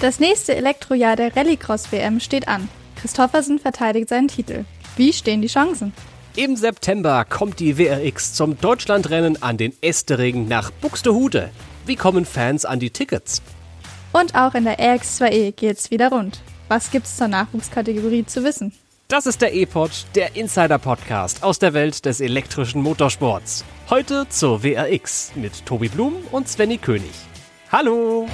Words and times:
Das 0.00 0.20
nächste 0.20 0.54
Elektrojahr 0.54 1.16
der 1.16 1.34
Rallycross-WM 1.34 2.20
steht 2.20 2.46
an. 2.46 2.68
Christoffersen 3.00 3.58
verteidigt 3.58 4.08
seinen 4.08 4.28
Titel. 4.28 4.64
Wie 4.96 5.12
stehen 5.12 5.42
die 5.42 5.48
Chancen? 5.48 5.92
Im 6.36 6.54
September 6.54 7.24
kommt 7.24 7.58
die 7.58 7.78
WRX 7.78 8.34
zum 8.34 8.60
Deutschlandrennen 8.60 9.42
an 9.42 9.56
den 9.56 9.72
Estering 9.80 10.46
nach 10.46 10.70
Buxtehude. 10.70 11.50
Wie 11.84 11.96
kommen 11.96 12.24
Fans 12.24 12.64
an 12.64 12.78
die 12.78 12.90
Tickets? 12.90 13.42
Und 14.12 14.36
auch 14.36 14.54
in 14.54 14.64
der 14.64 14.78
RX2E 14.78 15.50
geht's 15.52 15.90
wieder 15.90 16.10
rund. 16.10 16.42
Was 16.68 16.92
gibt's 16.92 17.16
zur 17.16 17.26
Nachwuchskategorie 17.26 18.24
zu 18.24 18.44
wissen? 18.44 18.72
Das 19.08 19.26
ist 19.26 19.42
der 19.42 19.52
E-Pod, 19.52 20.06
der 20.14 20.36
Insider-Podcast 20.36 21.42
aus 21.42 21.58
der 21.58 21.74
Welt 21.74 22.04
des 22.04 22.20
elektrischen 22.20 22.82
Motorsports. 22.82 23.64
Heute 23.90 24.28
zur 24.28 24.62
WRX 24.62 25.32
mit 25.34 25.66
Tobi 25.66 25.88
Blum 25.88 26.14
und 26.30 26.48
Svenny 26.48 26.78
König. 26.78 27.10
Hallo! 27.72 28.28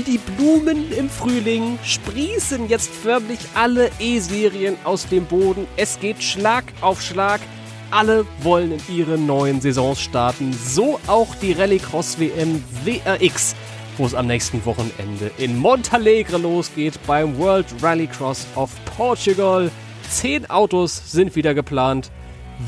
Wie 0.00 0.12
die 0.12 0.18
Blumen 0.18 0.90
im 0.92 1.10
Frühling 1.10 1.78
sprießen 1.84 2.70
jetzt 2.70 2.90
förmlich 2.90 3.38
alle 3.54 3.90
E-Serien 3.98 4.78
aus 4.84 5.06
dem 5.06 5.26
Boden. 5.26 5.66
Es 5.76 6.00
geht 6.00 6.22
Schlag 6.22 6.64
auf 6.80 7.02
Schlag. 7.02 7.42
Alle 7.90 8.24
wollen 8.42 8.72
in 8.72 8.96
ihren 8.96 9.26
neuen 9.26 9.60
Saisons 9.60 10.00
starten. 10.00 10.54
So 10.54 10.98
auch 11.06 11.34
die 11.34 11.52
Rallycross 11.52 12.18
WM 12.18 12.64
WRX, 12.82 13.54
wo 13.98 14.06
es 14.06 14.14
am 14.14 14.26
nächsten 14.26 14.64
Wochenende 14.64 15.30
in 15.36 15.58
Montalegre 15.58 16.38
losgeht 16.38 16.98
beim 17.06 17.36
World 17.36 17.66
Rallycross 17.82 18.46
of 18.54 18.70
Portugal. 18.96 19.70
Zehn 20.08 20.48
Autos 20.48 21.12
sind 21.12 21.36
wieder 21.36 21.52
geplant. 21.52 22.10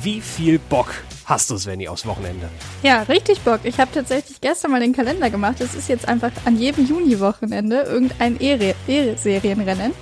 Wie 0.02 0.20
viel 0.20 0.58
Bock 0.58 0.92
hast 1.24 1.50
du, 1.50 1.56
Svenny, 1.56 1.88
aufs 1.88 2.06
Wochenende? 2.06 2.48
Ja, 2.82 3.02
richtig 3.02 3.40
Bock. 3.40 3.60
Ich 3.64 3.78
habe 3.78 3.90
tatsächlich 3.92 4.40
gestern 4.40 4.70
mal 4.70 4.80
den 4.80 4.92
Kalender 4.92 5.30
gemacht. 5.30 5.60
Es 5.60 5.74
ist 5.74 5.88
jetzt 5.88 6.08
einfach 6.08 6.32
an 6.44 6.58
jedem 6.58 6.86
Juni-Wochenende 6.86 7.82
irgendein 7.82 8.38
E-Serienrennen. 8.40 9.92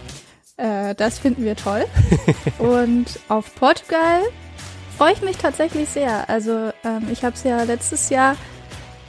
Äh, 0.56 0.94
das 0.94 1.18
finden 1.18 1.44
wir 1.44 1.56
toll. 1.56 1.86
Und 2.58 3.06
auf 3.28 3.54
Portugal 3.54 4.22
freue 4.96 5.14
ich 5.14 5.22
mich 5.22 5.38
tatsächlich 5.38 5.88
sehr. 5.88 6.28
Also 6.28 6.72
ähm, 6.84 7.08
ich 7.10 7.24
habe 7.24 7.34
es 7.34 7.42
ja 7.42 7.62
letztes 7.62 8.10
Jahr 8.10 8.36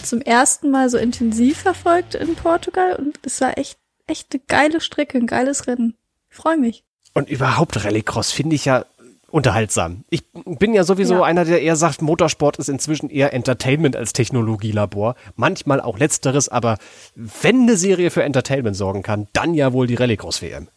zum 0.01 0.21
ersten 0.21 0.71
Mal 0.71 0.89
so 0.89 0.97
intensiv 0.97 1.59
verfolgt 1.59 2.15
in 2.15 2.35
Portugal 2.35 2.95
und 2.95 3.19
es 3.23 3.41
war 3.41 3.57
echt, 3.57 3.77
echt 4.07 4.33
eine 4.33 4.41
geile 4.47 4.81
Strecke, 4.81 5.17
ein 5.17 5.27
geiles 5.27 5.67
Rennen. 5.67 5.95
Ich 6.29 6.37
freue 6.37 6.57
mich. 6.57 6.83
Und 7.13 7.29
überhaupt 7.29 7.83
Rallycross 7.83 8.31
finde 8.31 8.55
ich 8.55 8.65
ja 8.65 8.85
unterhaltsam. 9.31 10.03
Ich 10.09 10.23
bin 10.33 10.73
ja 10.73 10.83
sowieso 10.83 11.15
ja. 11.15 11.23
einer, 11.23 11.45
der 11.45 11.61
eher 11.61 11.75
sagt, 11.75 12.01
Motorsport 12.01 12.57
ist 12.57 12.69
inzwischen 12.69 13.09
eher 13.09 13.33
Entertainment 13.33 13.95
als 13.95 14.13
Technologielabor. 14.13 15.15
Manchmal 15.35 15.81
auch 15.81 15.97
letzteres, 15.97 16.49
aber 16.49 16.77
wenn 17.15 17.63
eine 17.63 17.77
Serie 17.77 18.11
für 18.11 18.23
Entertainment 18.23 18.75
sorgen 18.75 19.03
kann, 19.03 19.27
dann 19.33 19.53
ja 19.53 19.73
wohl 19.73 19.87
die 19.87 19.95
Rallycross-WM. 19.95 20.67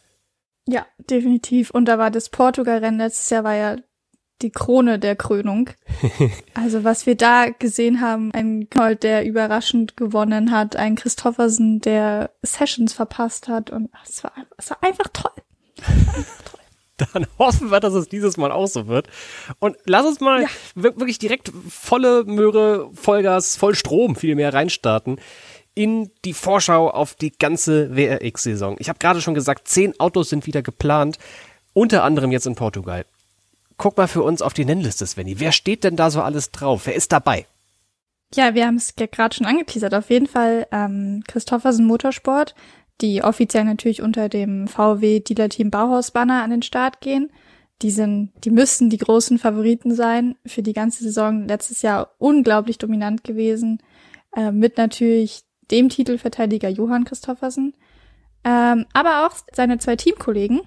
Ja, 0.67 0.85
definitiv. 0.97 1.69
Und 1.69 1.85
da 1.85 1.97
war 1.97 2.11
das 2.11 2.29
Portugal-Rennen 2.29 2.97
letztes 2.97 3.29
Jahr 3.29 3.43
war 3.43 3.55
ja 3.55 3.75
die 4.41 4.51
Krone 4.51 4.99
der 4.99 5.15
Krönung. 5.15 5.69
Also 6.53 6.83
was 6.83 7.05
wir 7.05 7.15
da 7.15 7.49
gesehen 7.49 8.01
haben, 8.01 8.31
ein 8.31 8.69
Gold, 8.69 9.03
der 9.03 9.25
überraschend 9.25 9.97
gewonnen 9.97 10.51
hat, 10.51 10.75
ein 10.75 10.95
Christoffersen, 10.95 11.81
der 11.81 12.31
Sessions 12.41 12.93
verpasst 12.93 13.47
hat 13.47 13.69
und 13.69 13.89
es 14.07 14.23
war, 14.23 14.31
es 14.57 14.69
war 14.69 14.81
einfach 14.81 15.09
toll. 15.11 15.31
Einfach 15.85 16.23
toll. 16.45 16.54
Dann 17.13 17.27
hoffen 17.37 17.71
wir, 17.71 17.79
dass 17.79 17.93
es 17.93 18.07
dieses 18.07 18.37
Mal 18.37 18.51
auch 18.51 18.67
so 18.67 18.87
wird. 18.87 19.07
Und 19.59 19.75
lass 19.85 20.05
uns 20.05 20.19
mal 20.19 20.43
ja. 20.43 20.47
wirklich 20.75 21.19
direkt 21.19 21.51
volle 21.69 22.23
Möhre, 22.23 22.89
Vollgas, 22.93 23.57
voll 23.57 23.75
Strom 23.75 24.15
vielmehr 24.15 24.53
reinstarten 24.53 25.19
in 25.75 26.09
die 26.23 26.33
Vorschau 26.33 26.89
auf 26.89 27.15
die 27.15 27.31
ganze 27.31 27.95
WRX-Saison. 27.95 28.77
Ich 28.79 28.87
habe 28.87 28.97
gerade 28.97 29.21
schon 29.21 29.33
gesagt, 29.33 29.67
zehn 29.67 29.99
Autos 29.99 30.29
sind 30.29 30.47
wieder 30.47 30.61
geplant, 30.61 31.17
unter 31.73 32.03
anderem 32.03 32.31
jetzt 32.31 32.47
in 32.47 32.55
Portugal. 32.55 33.05
Guck 33.77 33.97
mal 33.97 34.07
für 34.07 34.23
uns 34.23 34.41
auf 34.41 34.53
die 34.53 34.63
Nennliste, 34.63 35.05
Svenny. 35.05 35.39
Wer 35.41 35.51
steht 35.51 35.83
denn 35.83 35.97
da 35.97 36.09
so 36.09 36.21
alles 36.21 36.51
drauf? 36.51 36.83
Wer 36.85 36.95
ist 36.95 37.11
dabei? 37.11 37.45
Ja, 38.33 38.53
wir 38.53 38.65
haben 38.65 38.77
es 38.77 38.93
ja 38.97 39.05
gerade 39.05 39.35
schon 39.35 39.45
angeteasert. 39.45 39.93
Auf 39.93 40.09
jeden 40.09 40.27
Fall 40.27 40.65
ähm, 40.71 41.23
Christoffersen 41.27 41.85
Motorsport, 41.85 42.55
die 43.01 43.23
offiziell 43.23 43.65
natürlich 43.65 44.01
unter 44.01 44.29
dem 44.29 44.67
VW 44.67 45.19
Dealer 45.19 45.49
Team 45.49 45.69
Bauhaus 45.69 46.11
Banner 46.11 46.43
an 46.43 46.51
den 46.51 46.61
Start 46.61 47.01
gehen. 47.01 47.31
Die 47.81 47.91
sind, 47.91 48.31
die 48.43 48.51
müssten 48.51 48.89
die 48.89 48.97
großen 48.97 49.37
Favoriten 49.37 49.93
sein 49.93 50.35
für 50.45 50.63
die 50.63 50.73
ganze 50.73 51.03
Saison. 51.03 51.47
Letztes 51.47 51.81
Jahr 51.81 52.15
unglaublich 52.19 52.77
dominant 52.77 53.23
gewesen, 53.23 53.81
äh, 54.35 54.51
mit 54.51 54.77
natürlich 54.77 55.43
dem 55.71 55.89
Titelverteidiger 55.89 56.69
Johann 56.69 57.03
Christoffersen. 57.03 57.75
Ähm, 58.45 58.85
aber 58.93 59.25
auch 59.25 59.35
seine 59.53 59.77
zwei 59.79 59.95
Teamkollegen 59.97 60.61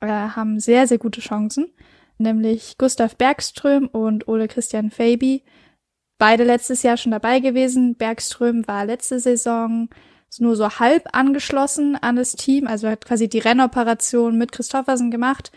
äh, 0.00 0.06
haben 0.06 0.60
sehr, 0.60 0.86
sehr 0.86 0.98
gute 0.98 1.20
Chancen, 1.20 1.72
nämlich 2.18 2.76
Gustav 2.76 3.16
Bergström 3.16 3.86
und 3.86 4.28
Ole 4.28 4.48
Christian 4.48 4.90
Faby. 4.90 5.44
Beide 6.18 6.44
letztes 6.44 6.82
Jahr 6.82 6.96
schon 6.96 7.12
dabei 7.12 7.38
gewesen. 7.38 7.94
Bergström 7.94 8.66
war 8.66 8.84
letzte 8.84 9.20
Saison 9.20 9.88
ist 10.28 10.40
nur 10.40 10.56
so 10.56 10.68
halb 10.78 11.08
angeschlossen 11.12 11.96
an 11.96 12.16
das 12.16 12.32
Team, 12.32 12.66
also 12.66 12.88
hat 12.88 13.04
quasi 13.04 13.28
die 13.28 13.38
Rennoperation 13.38 14.36
mit 14.36 14.52
Christoffersen 14.52 15.10
gemacht, 15.10 15.50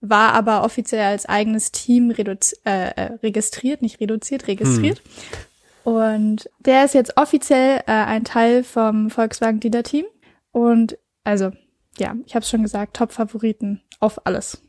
war 0.00 0.32
aber 0.34 0.64
offiziell 0.64 1.04
als 1.04 1.26
eigenes 1.26 1.72
Team 1.72 2.10
äh, 2.10 2.36
äh, 2.64 3.12
registriert, 3.22 3.82
nicht 3.82 4.00
reduziert, 4.00 4.46
registriert. 4.48 4.98
Hm. 4.98 5.92
Und 5.92 6.50
der 6.58 6.84
ist 6.84 6.94
jetzt 6.94 7.16
offiziell 7.16 7.78
äh, 7.86 7.92
ein 7.92 8.24
Teil 8.24 8.64
vom 8.64 9.08
Volkswagen 9.08 9.60
Dealer 9.60 9.84
Team. 9.84 10.04
Und 10.50 10.98
also, 11.22 11.52
ja, 11.98 12.16
ich 12.26 12.34
habe 12.34 12.42
es 12.42 12.50
schon 12.50 12.62
gesagt, 12.62 12.96
Top-Favoriten 12.96 13.82
auf 14.00 14.26
alles. 14.26 14.60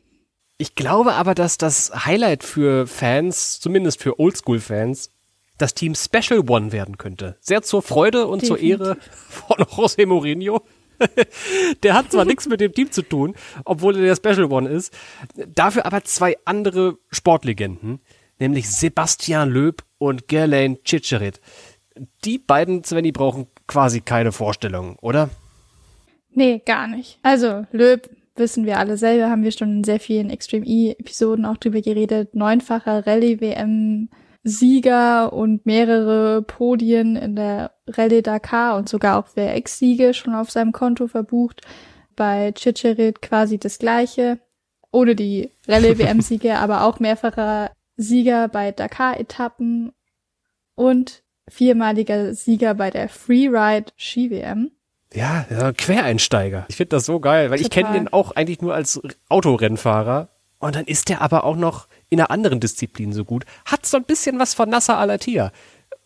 Ich 0.58 0.74
glaube 0.74 1.14
aber, 1.14 1.34
dass 1.34 1.58
das 1.58 2.04
Highlight 2.04 2.44
für 2.44 2.86
Fans, 2.86 3.60
zumindest 3.60 4.00
für 4.00 4.18
Oldschool-Fans, 4.18 5.10
das 5.58 5.74
Team 5.74 5.94
Special 5.94 6.48
One 6.48 6.72
werden 6.72 6.96
könnte. 6.96 7.36
Sehr 7.40 7.62
zur 7.62 7.82
Freude 7.82 8.26
und 8.26 8.42
Definitiv. 8.42 8.78
zur 8.78 8.86
Ehre 8.86 8.96
von 9.28 9.56
José 9.64 10.06
Mourinho. 10.06 10.62
der 11.82 11.94
hat 11.94 12.10
zwar 12.10 12.24
nichts 12.24 12.48
mit 12.48 12.60
dem 12.60 12.72
Team 12.72 12.90
zu 12.90 13.02
tun, 13.02 13.34
obwohl 13.64 13.96
er 13.96 14.02
der 14.02 14.16
Special 14.16 14.50
One 14.50 14.68
ist. 14.68 14.92
Dafür 15.54 15.86
aber 15.86 16.02
zwei 16.04 16.36
andere 16.44 16.98
Sportlegenden, 17.10 18.00
nämlich 18.38 18.68
Sebastian 18.68 19.50
Löb 19.50 19.84
und 19.98 20.28
Gerlain 20.28 20.78
Chicherit. 20.84 21.40
Die 22.24 22.38
beiden, 22.38 22.84
Svenny, 22.84 23.12
brauchen 23.12 23.46
quasi 23.66 24.00
keine 24.00 24.32
Vorstellung, 24.32 24.96
oder? 25.00 25.30
Nee, 26.30 26.62
gar 26.64 26.86
nicht. 26.86 27.18
Also, 27.22 27.66
Löb 27.72 28.08
wissen 28.36 28.66
wir 28.66 28.78
alle 28.78 28.96
selber, 28.96 29.30
haben 29.30 29.42
wir 29.42 29.50
schon 29.50 29.78
in 29.78 29.84
sehr 29.84 29.98
vielen 29.98 30.30
Extreme 30.30 30.64
E-Episoden 30.66 31.44
auch 31.44 31.56
drüber 31.56 31.80
geredet. 31.80 32.34
Neunfacher 32.34 33.06
Rallye-WM 33.06 34.08
Sieger 34.48 35.32
und 35.32 35.66
mehrere 35.66 36.42
Podien 36.42 37.16
in 37.16 37.36
der 37.36 37.72
Rallye 37.86 38.22
Dakar 38.22 38.76
und 38.76 38.88
sogar 38.88 39.18
auch 39.18 39.36
WRX-Siege 39.36 40.14
schon 40.14 40.34
auf 40.34 40.50
seinem 40.50 40.72
Konto 40.72 41.06
verbucht. 41.06 41.60
Bei 42.16 42.52
Chicherit 42.52 43.22
quasi 43.22 43.58
das 43.58 43.78
gleiche, 43.78 44.40
ohne 44.90 45.14
die 45.14 45.52
Rallye-WM-Siege, 45.68 46.56
aber 46.58 46.84
auch 46.84 46.98
mehrfacher 46.98 47.70
Sieger 47.96 48.48
bei 48.48 48.72
Dakar-Etappen 48.72 49.92
und 50.74 51.22
viermaliger 51.48 52.34
Sieger 52.34 52.74
bei 52.74 52.90
der 52.90 53.08
Freeride 53.08 53.92
Ski-WM. 53.96 54.70
Ja, 55.14 55.46
ja, 55.50 55.72
Quereinsteiger. 55.72 56.66
Ich 56.68 56.76
finde 56.76 56.96
das 56.96 57.06
so 57.06 57.18
geil, 57.20 57.50
weil 57.50 57.58
Total. 57.58 57.60
ich 57.62 57.70
kenne 57.70 57.96
ihn 57.96 58.08
auch 58.08 58.32
eigentlich 58.32 58.60
nur 58.60 58.74
als 58.74 59.00
Autorennfahrer. 59.28 60.28
Und 60.58 60.74
dann 60.74 60.84
ist 60.86 61.08
er 61.10 61.20
aber 61.20 61.44
auch 61.44 61.56
noch 61.56 61.86
in 62.08 62.20
einer 62.20 62.30
anderen 62.30 62.60
Disziplin 62.60 63.12
so 63.12 63.24
gut. 63.24 63.44
Hat 63.64 63.86
so 63.86 63.96
ein 63.96 64.04
bisschen 64.04 64.38
was 64.38 64.54
von 64.54 64.68
Nasser 64.68 64.98
Alatia. 64.98 65.52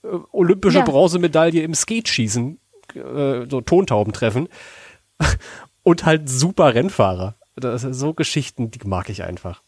Äh, 0.03 0.09
olympische 0.33 0.79
ja. 0.79 0.85
Bronzemedaille 0.85 1.63
im 1.63 1.75
Skateschießen, 1.75 2.59
äh, 2.95 3.47
so 3.49 3.61
Tontauben 3.61 4.13
treffen. 4.13 4.49
Und 5.83 6.05
halt 6.05 6.29
super 6.29 6.75
Rennfahrer. 6.75 7.35
Das 7.57 7.83
so 7.83 8.15
Geschichten, 8.15 8.71
die 8.71 8.79
mag 8.87 9.09
ich 9.11 9.25
einfach. 9.25 9.63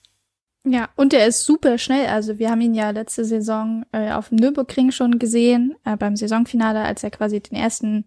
Ja, 0.66 0.88
und 0.96 1.12
er 1.12 1.26
ist 1.26 1.44
super 1.44 1.76
schnell. 1.76 2.06
Also 2.06 2.38
wir 2.38 2.50
haben 2.50 2.62
ihn 2.62 2.72
ja 2.72 2.90
letzte 2.90 3.24
Saison 3.26 3.84
äh, 3.92 4.12
auf 4.12 4.30
dem 4.30 4.36
Nürburgring 4.36 4.90
schon 4.92 5.18
gesehen, 5.18 5.74
äh, 5.84 5.96
beim 5.96 6.16
Saisonfinale, 6.16 6.82
als 6.82 7.04
er 7.04 7.10
quasi 7.10 7.40
den 7.40 7.56
ersten 7.56 8.06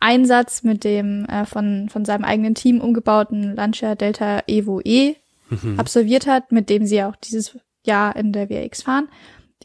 Einsatz 0.00 0.64
mit 0.64 0.82
dem 0.82 1.26
äh, 1.26 1.46
von, 1.46 1.88
von 1.88 2.04
seinem 2.04 2.24
eigenen 2.24 2.56
Team 2.56 2.80
umgebauten 2.80 3.54
Lancia 3.54 3.94
Delta 3.94 4.42
Evo 4.48 4.80
E 4.82 5.14
mhm. 5.62 5.78
absolviert 5.78 6.26
hat, 6.26 6.52
mit 6.52 6.70
dem 6.70 6.86
sie 6.86 7.02
auch 7.02 7.16
dieses 7.16 7.58
Jahr 7.84 8.16
in 8.16 8.32
der 8.32 8.48
WX 8.48 8.82
fahren. 8.82 9.08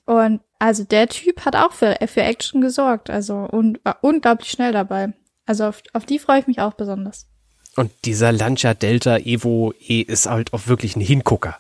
Und 0.06 0.42
also 0.60 0.84
der 0.84 1.08
Typ 1.08 1.46
hat 1.46 1.56
auch 1.56 1.74
für, 1.74 1.98
für 2.08 2.22
Action 2.22 2.62
gesorgt, 2.62 3.10
also 3.10 3.36
und 3.36 3.84
war 3.84 3.98
unglaublich 4.02 4.50
schnell 4.50 4.72
dabei. 4.72 5.14
Also 5.46 5.66
auf, 5.66 5.82
auf 5.94 6.06
die 6.06 6.20
freue 6.20 6.40
ich 6.40 6.48
mich 6.48 6.60
auch 6.60 6.74
besonders. 6.74 7.28
Und 7.76 7.92
dieser 8.06 8.32
Lancia 8.32 8.74
Delta 8.74 9.18
Evo 9.18 9.74
E 9.80 10.02
ist 10.02 10.26
halt 10.26 10.54
auch 10.54 10.68
wirklich 10.68 10.96
ein 10.96 11.02
Hingucker. 11.02 11.58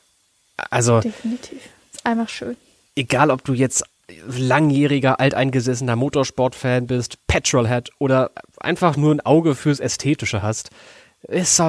Also. 0.71 1.00
Definitiv. 1.00 1.59
Ist 1.94 2.06
einfach 2.06 2.30
schön. 2.30 2.57
Egal, 2.95 3.30
ob 3.30 3.44
du 3.44 3.53
jetzt 3.53 3.83
langjähriger, 4.25 5.19
alteingesessener 5.19 5.95
Motorsportfan 5.95 6.88
bist, 6.88 7.18
Petrolhead 7.27 7.91
oder 8.00 8.31
einfach 8.59 8.97
nur 8.97 9.13
ein 9.13 9.19
Auge 9.19 9.53
fürs 9.53 9.80
Ästhetische 9.80 10.41
hast. 10.41 10.71
Es 11.29 11.59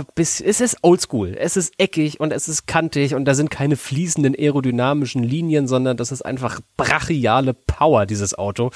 ist 0.41 0.77
oldschool, 0.83 1.37
es 1.37 1.57
ist 1.57 1.75
eckig 1.79 2.21
und 2.21 2.33
es 2.33 2.49
ist 2.49 2.67
kantig 2.69 3.15
und 3.15 3.25
da 3.25 3.35
sind 3.35 3.51
keine 3.51 3.77
fließenden 3.77 4.37
aerodynamischen 4.37 5.25
Linien, 5.25 5.67
sondern 5.67 5.97
das 5.97 6.13
ist 6.13 6.23
einfach 6.23 6.61
brachiale 6.77 7.55
Power, 7.55 8.07
dieses 8.07 8.39
Auto. 8.39 8.71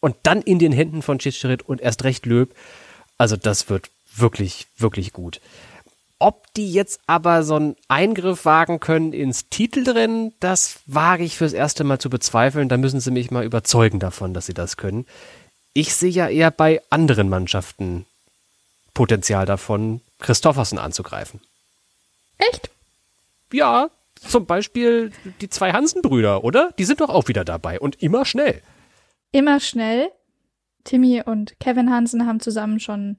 Und 0.00 0.16
dann 0.22 0.40
in 0.40 0.58
den 0.58 0.72
Händen 0.72 1.02
von 1.02 1.18
Chicherit 1.18 1.62
und 1.62 1.82
erst 1.82 2.04
recht 2.04 2.24
Löb. 2.24 2.54
Also 3.18 3.36
das 3.36 3.68
wird 3.68 3.90
wirklich, 4.16 4.66
wirklich 4.78 5.12
gut. 5.12 5.40
Ob 6.18 6.52
die 6.54 6.72
jetzt 6.72 7.00
aber 7.06 7.42
so 7.42 7.56
einen 7.56 7.76
Eingriff 7.88 8.44
wagen 8.44 8.80
können 8.80 9.12
ins 9.12 9.50
Titelrennen, 9.50 10.32
das 10.40 10.80
wage 10.86 11.22
ich 11.22 11.36
fürs 11.36 11.52
erste 11.52 11.84
Mal 11.84 11.98
zu 11.98 12.08
bezweifeln. 12.10 12.68
Da 12.68 12.76
müssen 12.76 13.00
sie 13.00 13.10
mich 13.10 13.30
mal 13.30 13.44
überzeugen 13.44 14.00
davon, 14.00 14.34
dass 14.34 14.46
sie 14.46 14.54
das 14.54 14.76
können. 14.76 15.04
Ich 15.74 15.94
sehe 15.94 16.10
ja 16.10 16.28
eher 16.28 16.50
bei 16.50 16.80
anderen 16.90 17.28
Mannschaften 17.28 18.06
Potenzial 18.98 19.46
davon, 19.46 20.00
Christoffersen 20.18 20.76
anzugreifen. 20.76 21.38
Echt? 22.36 22.68
Ja, 23.52 23.90
zum 24.16 24.44
Beispiel 24.44 25.12
die 25.40 25.48
zwei 25.48 25.70
Hansen-Brüder, 25.72 26.42
oder? 26.42 26.74
Die 26.80 26.84
sind 26.84 27.00
doch 27.00 27.08
auch 27.08 27.28
wieder 27.28 27.44
dabei 27.44 27.78
und 27.78 28.02
immer 28.02 28.24
schnell. 28.24 28.60
Immer 29.30 29.60
schnell. 29.60 30.10
Timmy 30.82 31.22
und 31.24 31.60
Kevin 31.60 31.92
Hansen 31.92 32.26
haben 32.26 32.40
zusammen 32.40 32.80
schon 32.80 33.18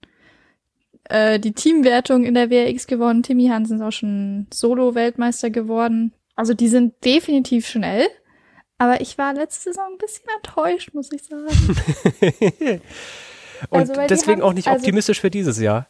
äh, 1.06 1.40
die 1.40 1.54
Teamwertung 1.54 2.26
in 2.26 2.34
der 2.34 2.50
WRX 2.50 2.86
gewonnen. 2.86 3.24
Timmy 3.24 3.48
Hansen 3.48 3.78
ist 3.78 3.82
auch 3.82 3.94
schon 3.94 4.48
Solo-Weltmeister 4.54 5.50
geworden. 5.50 6.12
Also 6.36 6.54
die 6.54 6.68
sind 6.68 7.06
definitiv 7.06 7.66
schnell. 7.66 8.06
Aber 8.78 9.00
ich 9.00 9.18
war 9.18 9.34
letzte 9.34 9.70
Saison 9.70 9.94
ein 9.94 9.98
bisschen 9.98 10.28
enttäuscht, 10.36 10.94
muss 10.94 11.10
ich 11.14 11.24
sagen. 11.24 12.82
Und 13.70 13.80
also, 13.82 13.94
deswegen 14.08 14.42
auch 14.42 14.54
nicht 14.54 14.68
also, 14.68 14.80
optimistisch 14.80 15.22
für 15.22 15.30
dieses 15.30 15.60
Jahr. 15.60 15.88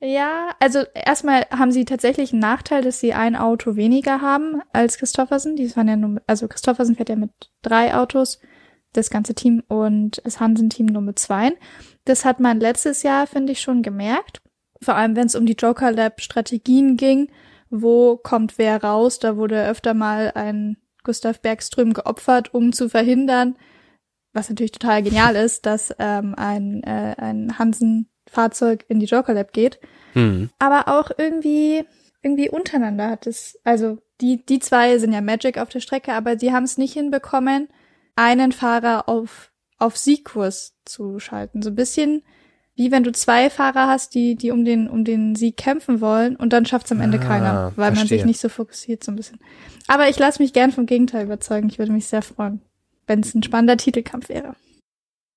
Ja, 0.00 0.50
also 0.58 0.80
erstmal 0.94 1.46
haben 1.50 1.70
sie 1.70 1.84
tatsächlich 1.84 2.32
einen 2.32 2.40
Nachteil, 2.40 2.82
dass 2.82 2.98
sie 2.98 3.14
ein 3.14 3.36
Auto 3.36 3.76
weniger 3.76 4.20
haben 4.20 4.60
als 4.72 4.98
Christoffersen. 4.98 5.54
Die 5.54 5.74
waren 5.76 5.88
ja 5.88 5.96
nur, 5.96 6.20
also 6.26 6.48
Christoffersen 6.48 6.96
fährt 6.96 7.08
ja 7.08 7.16
mit 7.16 7.30
drei 7.62 7.94
Autos, 7.94 8.40
das 8.92 9.10
ganze 9.10 9.34
Team 9.34 9.62
und 9.68 10.20
das 10.24 10.40
Hansen-Team 10.40 10.86
nur 10.86 11.02
mit 11.02 11.18
zwei. 11.20 11.52
Das 12.04 12.24
hat 12.24 12.40
man 12.40 12.58
letztes 12.58 13.04
Jahr, 13.04 13.28
finde 13.28 13.52
ich, 13.52 13.60
schon 13.60 13.82
gemerkt. 13.82 14.42
Vor 14.82 14.96
allem, 14.96 15.14
wenn 15.14 15.26
es 15.26 15.36
um 15.36 15.46
die 15.46 15.56
Joker 15.56 15.92
Lab 15.92 16.20
Strategien 16.20 16.96
ging. 16.96 17.30
Wo 17.70 18.16
kommt 18.16 18.58
wer 18.58 18.82
raus? 18.82 19.18
Da 19.18 19.36
wurde 19.36 19.66
öfter 19.66 19.94
mal 19.94 20.32
ein 20.34 20.76
Gustav 21.04 21.40
Bergström 21.40 21.92
geopfert, 21.94 22.52
um 22.52 22.72
zu 22.72 22.88
verhindern, 22.88 23.56
was 24.32 24.48
natürlich 24.48 24.72
total 24.72 25.02
genial 25.02 25.36
ist, 25.36 25.66
dass 25.66 25.94
ähm, 25.98 26.34
ein, 26.36 26.82
äh, 26.82 27.14
ein 27.18 27.58
Hansen-Fahrzeug 27.58 28.84
in 28.88 28.98
die 28.98 29.06
Joker 29.06 29.34
Lab 29.34 29.52
geht. 29.52 29.78
Mhm. 30.14 30.50
Aber 30.58 30.88
auch 30.88 31.10
irgendwie, 31.16 31.84
irgendwie 32.22 32.48
untereinander 32.48 33.10
hat 33.10 33.26
es, 33.26 33.58
also 33.64 33.98
die, 34.20 34.44
die 34.44 34.58
zwei 34.58 34.98
sind 34.98 35.12
ja 35.12 35.20
Magic 35.20 35.58
auf 35.58 35.68
der 35.68 35.80
Strecke, 35.80 36.12
aber 36.12 36.36
die 36.36 36.52
haben 36.52 36.64
es 36.64 36.78
nicht 36.78 36.94
hinbekommen, 36.94 37.68
einen 38.16 38.52
Fahrer 38.52 39.08
auf, 39.08 39.50
auf 39.78 39.96
Siegkurs 39.96 40.76
zu 40.84 41.18
schalten. 41.18 41.62
So 41.62 41.70
ein 41.70 41.76
bisschen 41.76 42.22
wie 42.74 42.90
wenn 42.90 43.04
du 43.04 43.12
zwei 43.12 43.50
Fahrer 43.50 43.86
hast, 43.86 44.14
die, 44.14 44.34
die 44.34 44.50
um 44.50 44.64
den, 44.64 44.88
um 44.88 45.04
den 45.04 45.34
Sieg 45.34 45.56
kämpfen 45.56 46.00
wollen 46.00 46.36
und 46.36 46.52
dann 46.52 46.64
schafft 46.64 46.86
es 46.86 46.92
am 46.92 47.00
Ende 47.00 47.18
ah, 47.20 47.22
keiner, 47.22 47.72
weil 47.76 47.94
verstehe. 47.94 47.98
man 47.98 48.08
sich 48.08 48.24
nicht 48.24 48.40
so 48.40 48.48
fokussiert 48.48 49.04
so 49.04 49.12
ein 49.12 49.16
bisschen. 49.16 49.38
Aber 49.88 50.08
ich 50.08 50.18
lasse 50.18 50.42
mich 50.42 50.52
gern 50.52 50.72
vom 50.72 50.86
Gegenteil 50.86 51.26
überzeugen. 51.26 51.68
Ich 51.68 51.78
würde 51.78 51.92
mich 51.92 52.06
sehr 52.06 52.22
freuen 52.22 52.62
wenn 53.12 53.20
es 53.20 53.34
ein 53.34 53.42
spannender 53.42 53.76
Titelkampf 53.76 54.30
wäre. 54.30 54.56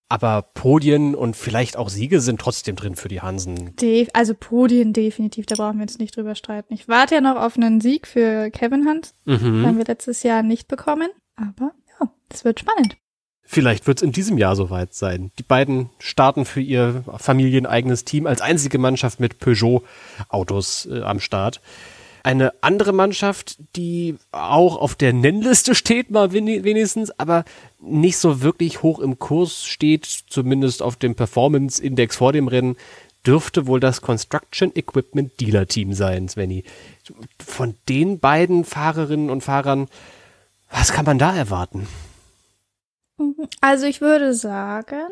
Aber 0.08 0.44
Podien 0.54 1.14
und 1.14 1.36
vielleicht 1.36 1.78
auch 1.78 1.90
Siege 1.90 2.22
sind 2.22 2.40
trotzdem 2.40 2.76
drin 2.76 2.96
für 2.96 3.10
die 3.10 3.22
Hansen. 3.22 3.76
De 3.76 4.08
also 4.14 4.34
Podien 4.34 4.94
definitiv, 4.94 5.46
da 5.46 5.56
brauchen 5.56 5.78
wir 5.78 5.84
jetzt 5.84 6.00
nicht 6.00 6.16
drüber 6.16 6.36
streiten. 6.36 6.74
Ich 6.74 6.88
warte 6.88 7.16
ja 7.16 7.22
noch 7.22 7.36
auf 7.36 7.58
einen 7.58 7.82
Sieg 7.82 8.08
für 8.08 8.50
Kevin 8.52 8.88
Hunt. 8.88 9.14
Mhm. 9.26 9.66
Haben 9.66 9.78
wir 9.78 9.86
letztes 9.86 10.24
Jahr 10.24 10.42
nicht 10.42 10.68
bekommen. 10.68 11.10
Aber 11.36 11.72
ja, 12.00 12.10
es 12.30 12.46
wird 12.46 12.62
spannend. 12.62 12.98
Vielleicht 13.42 13.88
wird 13.88 13.98
es 13.98 14.04
in 14.04 14.12
diesem 14.12 14.38
Jahr 14.38 14.56
soweit 14.56 14.94
sein. 14.94 15.32
Die 15.38 15.44
beiden 15.44 15.90
starten 16.00 16.46
für 16.46 16.62
ihr 16.62 17.04
familieneigenes 17.18 18.06
Team 18.06 18.26
als 18.26 18.42
einzige 18.42 18.78
Mannschaft 18.78 19.20
mit 19.20 19.40
Peugeot-Autos 19.40 20.88
äh, 20.92 21.02
am 21.02 21.20
Start. 21.20 21.62
Eine 22.26 22.56
andere 22.62 22.92
Mannschaft, 22.92 23.58
die 23.76 24.16
auch 24.32 24.78
auf 24.78 24.96
der 24.96 25.14
Nennliste 25.14 25.76
steht, 25.76 26.10
mal 26.10 26.34
wenigstens, 26.34 27.12
aber 27.20 27.46
nicht 27.80 28.18
so 28.18 28.42
wirklich 28.42 28.82
hoch 28.82 28.98
im 28.98 29.20
Kurs 29.20 29.64
steht, 29.64 30.06
zumindest 30.06 30.82
auf 30.82 30.96
dem 30.96 31.14
Performance-Index 31.14 32.16
vor 32.16 32.34
dem 32.34 32.48
Rennen, 32.48 32.78
dürfte 33.28 33.68
wohl 33.68 33.80
das 33.80 34.02
Construction 34.02 34.72
Equipment 34.74 35.40
Dealer 35.40 35.68
Team 35.68 35.94
sein, 35.94 36.28
Svenny. 36.28 36.64
Von 37.38 37.76
den 37.90 38.18
beiden 38.18 38.66
Fahrerinnen 38.66 39.30
und 39.30 39.42
Fahrern, 39.42 39.88
was 40.72 40.94
kann 40.94 41.06
man 41.06 41.20
da 41.20 41.36
erwarten? 41.36 41.88
Also 43.62 43.86
ich 43.86 44.02
würde 44.02 44.34
sagen, 44.34 45.10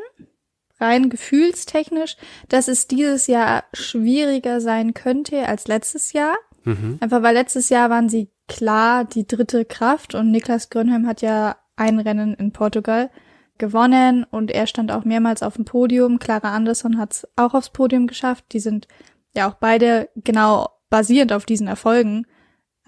rein 0.80 1.12
gefühlstechnisch, 1.12 2.18
dass 2.50 2.68
es 2.68 2.88
dieses 2.88 3.28
Jahr 3.28 3.66
schwieriger 3.72 4.62
sein 4.62 4.96
könnte 4.96 5.48
als 5.48 5.68
letztes 5.68 6.14
Jahr. 6.14 6.36
Mhm. 6.64 6.98
Einfach 7.00 7.22
weil 7.24 7.34
letztes 7.34 7.70
Jahr 7.70 7.90
waren 7.90 8.10
sie 8.10 8.30
klar 8.48 9.06
die 9.06 9.28
dritte 9.28 9.66
Kraft 9.66 10.16
und 10.16 10.32
Niklas 10.32 10.70
Grönheim 10.70 11.08
hat 11.08 11.22
ja 11.22 11.58
ein 11.76 12.00
Rennen 12.00 12.34
in 12.34 12.52
Portugal 12.52 13.10
gewonnen 13.58 14.26
und 14.30 14.52
er 14.52 14.68
stand 14.68 14.92
auch 14.92 15.06
mehrmals 15.06 15.44
auf 15.44 15.56
dem 15.56 15.66
Podium. 15.66 16.20
Clara 16.20 16.56
Anderson 16.56 16.98
hat 16.98 17.14
es 17.14 17.28
auch 17.36 17.54
aufs 17.54 17.70
Podium 17.70 18.08
geschafft. 18.08 18.46
Die 18.52 18.60
sind 18.60 18.88
ja 19.36 19.50
auch 19.50 19.56
beide 19.56 20.10
genau 20.16 20.70
basierend 20.90 21.34
auf 21.34 21.46
diesen 21.46 21.68
Erfolgen 21.68 22.26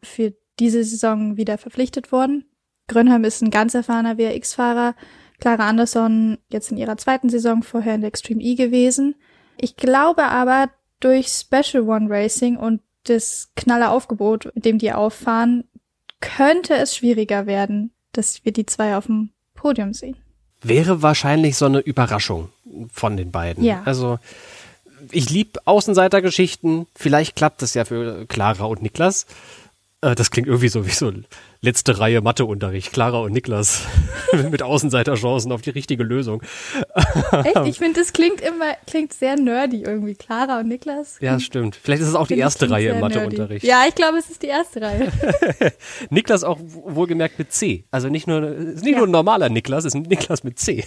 für 0.04 0.34
diese 0.60 0.84
Saison 0.84 1.38
wieder 1.38 1.58
verpflichtet 1.58 2.12
worden. 2.12 2.46
Grönheim 2.88 3.24
ist 3.24 3.42
ein 3.42 3.52
ganz 3.52 3.74
erfahrener 3.74 4.18
WRX-Fahrer. 4.18 4.96
Clara 5.40 5.68
Anderson 5.68 6.38
jetzt 6.50 6.72
in 6.72 6.78
ihrer 6.78 6.98
zweiten 6.98 7.30
Saison 7.30 7.64
vorher 7.64 7.96
in 7.96 8.02
der 8.02 8.10
Extreme 8.10 8.42
E 8.42 8.56
gewesen. 8.56 9.16
Ich 9.58 9.76
glaube 9.76 10.24
aber, 10.24 10.70
durch 11.00 11.28
Special 11.28 11.84
One 11.84 12.10
Racing 12.10 12.58
und 12.58 12.82
das 13.06 13.52
Knalleraufgebot, 13.56 14.52
mit 14.56 14.66
dem 14.66 14.78
die 14.78 14.92
auffahren, 14.92 15.64
könnte 16.22 16.76
es 16.76 16.96
schwieriger 16.96 17.46
werden, 17.46 17.92
dass 18.12 18.44
wir 18.46 18.52
die 18.52 18.66
zwei 18.66 18.98
auf 18.98 19.06
dem 19.06 19.32
Podium 19.54 19.94
sehen. 19.94 20.18
Wäre 20.62 21.02
wahrscheinlich 21.02 21.58
so 21.58 21.66
eine 21.66 21.80
Überraschung 21.80 22.50
von 22.92 23.18
den 23.18 23.32
beiden. 23.32 23.64
Ja. 23.64 23.82
Also 23.86 24.20
ich 25.12 25.30
liebe 25.30 25.60
Außenseitergeschichten. 25.66 26.88
Vielleicht 26.96 27.36
klappt 27.36 27.62
das 27.62 27.74
ja 27.74 27.86
für 27.86 28.26
Clara 28.26 28.66
und 28.66 28.82
Niklas. 28.82 29.26
Äh, 30.02 30.16
das 30.16 30.32
klingt 30.32 30.48
irgendwie 30.48 30.68
so 30.68 30.86
wie 30.86 30.92
so 30.92 31.12
letzte 31.62 32.00
Reihe 32.00 32.22
Matheunterricht. 32.22 32.94
Clara 32.94 33.20
und 33.20 33.32
Niklas 33.32 33.84
mit 34.52 34.62
Außenseiterchancen 34.62 35.52
auf 35.52 35.62
die 35.62 35.72
richtige 35.72 36.04
Lösung. 36.04 36.44
Echt? 37.32 37.56
Ich 37.66 37.78
finde, 37.78 38.00
das 38.00 38.14
klingt 38.14 38.42
immer, 38.42 38.76
klingt 38.88 39.14
sehr 39.14 39.36
nerdy 39.36 39.84
irgendwie. 39.84 40.16
Clara 40.16 40.60
und 40.60 40.68
Niklas. 40.68 41.18
Ja, 41.22 41.40
stimmt. 41.40 41.76
Vielleicht 41.76 42.02
ist 42.02 42.10
es 42.10 42.16
auch 42.16 42.28
die 42.28 42.38
erste 42.38 42.70
Reihe 42.70 42.90
im 42.90 43.00
Matheunterricht. 43.00 43.66
Ja, 43.66 43.84
ich 43.88 43.96
glaube, 43.96 44.18
es 44.18 44.30
ist 44.30 44.44
die 44.44 44.48
erste 44.48 44.82
Reihe. 44.82 45.12
Niklas 46.10 46.44
auch 46.44 46.60
wohlgemerkt 46.62 47.40
mit 47.40 47.52
C. 47.52 47.86
Also 47.92 48.10
nicht 48.10 48.28
nur, 48.28 48.44
ist 48.44 48.84
nicht 48.84 48.94
ja. 48.94 48.98
nur 49.00 49.08
ein 49.08 49.12
normaler 49.12 49.50
Niklas, 49.50 49.86
es 49.86 49.94
ist 49.94 49.96
ein 49.96 50.04
Niklas 50.04 50.44
mit 50.44 50.60
C. 50.60 50.86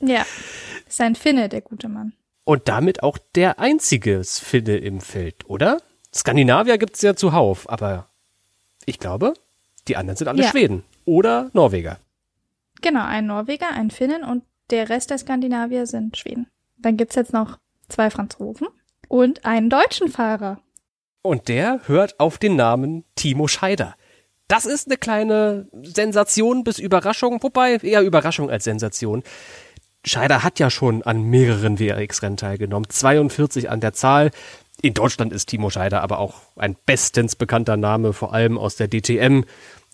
ja. 0.00 0.24
Ist 0.88 1.00
ein 1.00 1.14
Finne, 1.14 1.48
der 1.48 1.60
gute 1.60 1.88
Mann. 1.88 2.14
Und 2.44 2.66
damit 2.66 3.02
auch 3.02 3.18
der 3.34 3.58
einzige 3.58 4.22
Finne 4.24 4.78
im 4.78 5.02
Feld, 5.02 5.48
oder? 5.50 5.78
Skandinavier 6.14 6.78
gibt 6.78 6.96
es 6.96 7.02
ja 7.02 7.14
zuhauf, 7.14 7.68
aber 7.68 8.06
ich 8.86 8.98
glaube, 8.98 9.34
die 9.88 9.96
anderen 9.96 10.16
sind 10.16 10.28
alle 10.28 10.42
ja. 10.42 10.48
Schweden 10.48 10.84
oder 11.04 11.50
Norweger. 11.52 11.98
Genau, 12.80 13.04
ein 13.04 13.26
Norweger, 13.26 13.70
ein 13.70 13.90
Finnen 13.90 14.24
und 14.24 14.44
der 14.70 14.88
Rest 14.88 15.10
der 15.10 15.18
Skandinavier 15.18 15.86
sind 15.86 16.16
Schweden. 16.16 16.46
Dann 16.76 16.96
gibt's 16.96 17.16
jetzt 17.16 17.32
noch 17.32 17.58
zwei 17.88 18.10
Franzosen 18.10 18.68
und 19.08 19.44
einen 19.44 19.70
deutschen 19.70 20.08
Fahrer. 20.08 20.60
Und 21.22 21.48
der 21.48 21.80
hört 21.86 22.20
auf 22.20 22.38
den 22.38 22.56
Namen 22.56 23.04
Timo 23.16 23.48
Scheider. 23.48 23.96
Das 24.46 24.64
ist 24.64 24.86
eine 24.86 24.96
kleine 24.96 25.68
Sensation 25.82 26.64
bis 26.64 26.78
Überraschung, 26.78 27.42
wobei 27.42 27.76
eher 27.76 28.02
Überraschung 28.02 28.50
als 28.50 28.64
Sensation. 28.64 29.22
Scheider 30.04 30.42
hat 30.42 30.58
ja 30.58 30.70
schon 30.70 31.02
an 31.02 31.22
mehreren 31.22 31.78
WRX-Rennen 31.78 32.36
teilgenommen, 32.36 32.88
42 32.88 33.68
an 33.68 33.80
der 33.80 33.92
Zahl. 33.92 34.30
In 34.80 34.94
Deutschland 34.94 35.32
ist 35.32 35.46
Timo 35.46 35.70
Scheider 35.70 36.02
aber 36.02 36.18
auch 36.18 36.34
ein 36.56 36.76
bestens 36.86 37.34
bekannter 37.34 37.76
Name, 37.76 38.12
vor 38.12 38.32
allem 38.32 38.56
aus 38.56 38.76
der 38.76 38.88
DTM. 38.88 39.44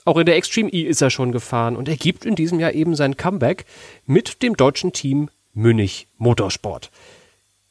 Auch 0.05 0.19
in 0.19 0.27
der 0.27 0.37
Extreme 0.37 0.71
E 0.71 0.83
ist 0.83 1.01
er 1.01 1.09
schon 1.09 1.33
gefahren 1.33 1.77
und 1.77 1.89
er 1.89 1.97
gibt 1.97 2.27
in 2.27 2.35
diesem 2.35 2.61
Jahr 2.61 2.73
eben 2.73 2.95
sein 2.95 3.17
Comeback 3.17 3.65
mit 4.05 4.43
dem 4.43 4.57
deutschen 4.57 4.93
Team 4.93 5.31
Münich 5.55 6.09
Motorsport. 6.19 6.91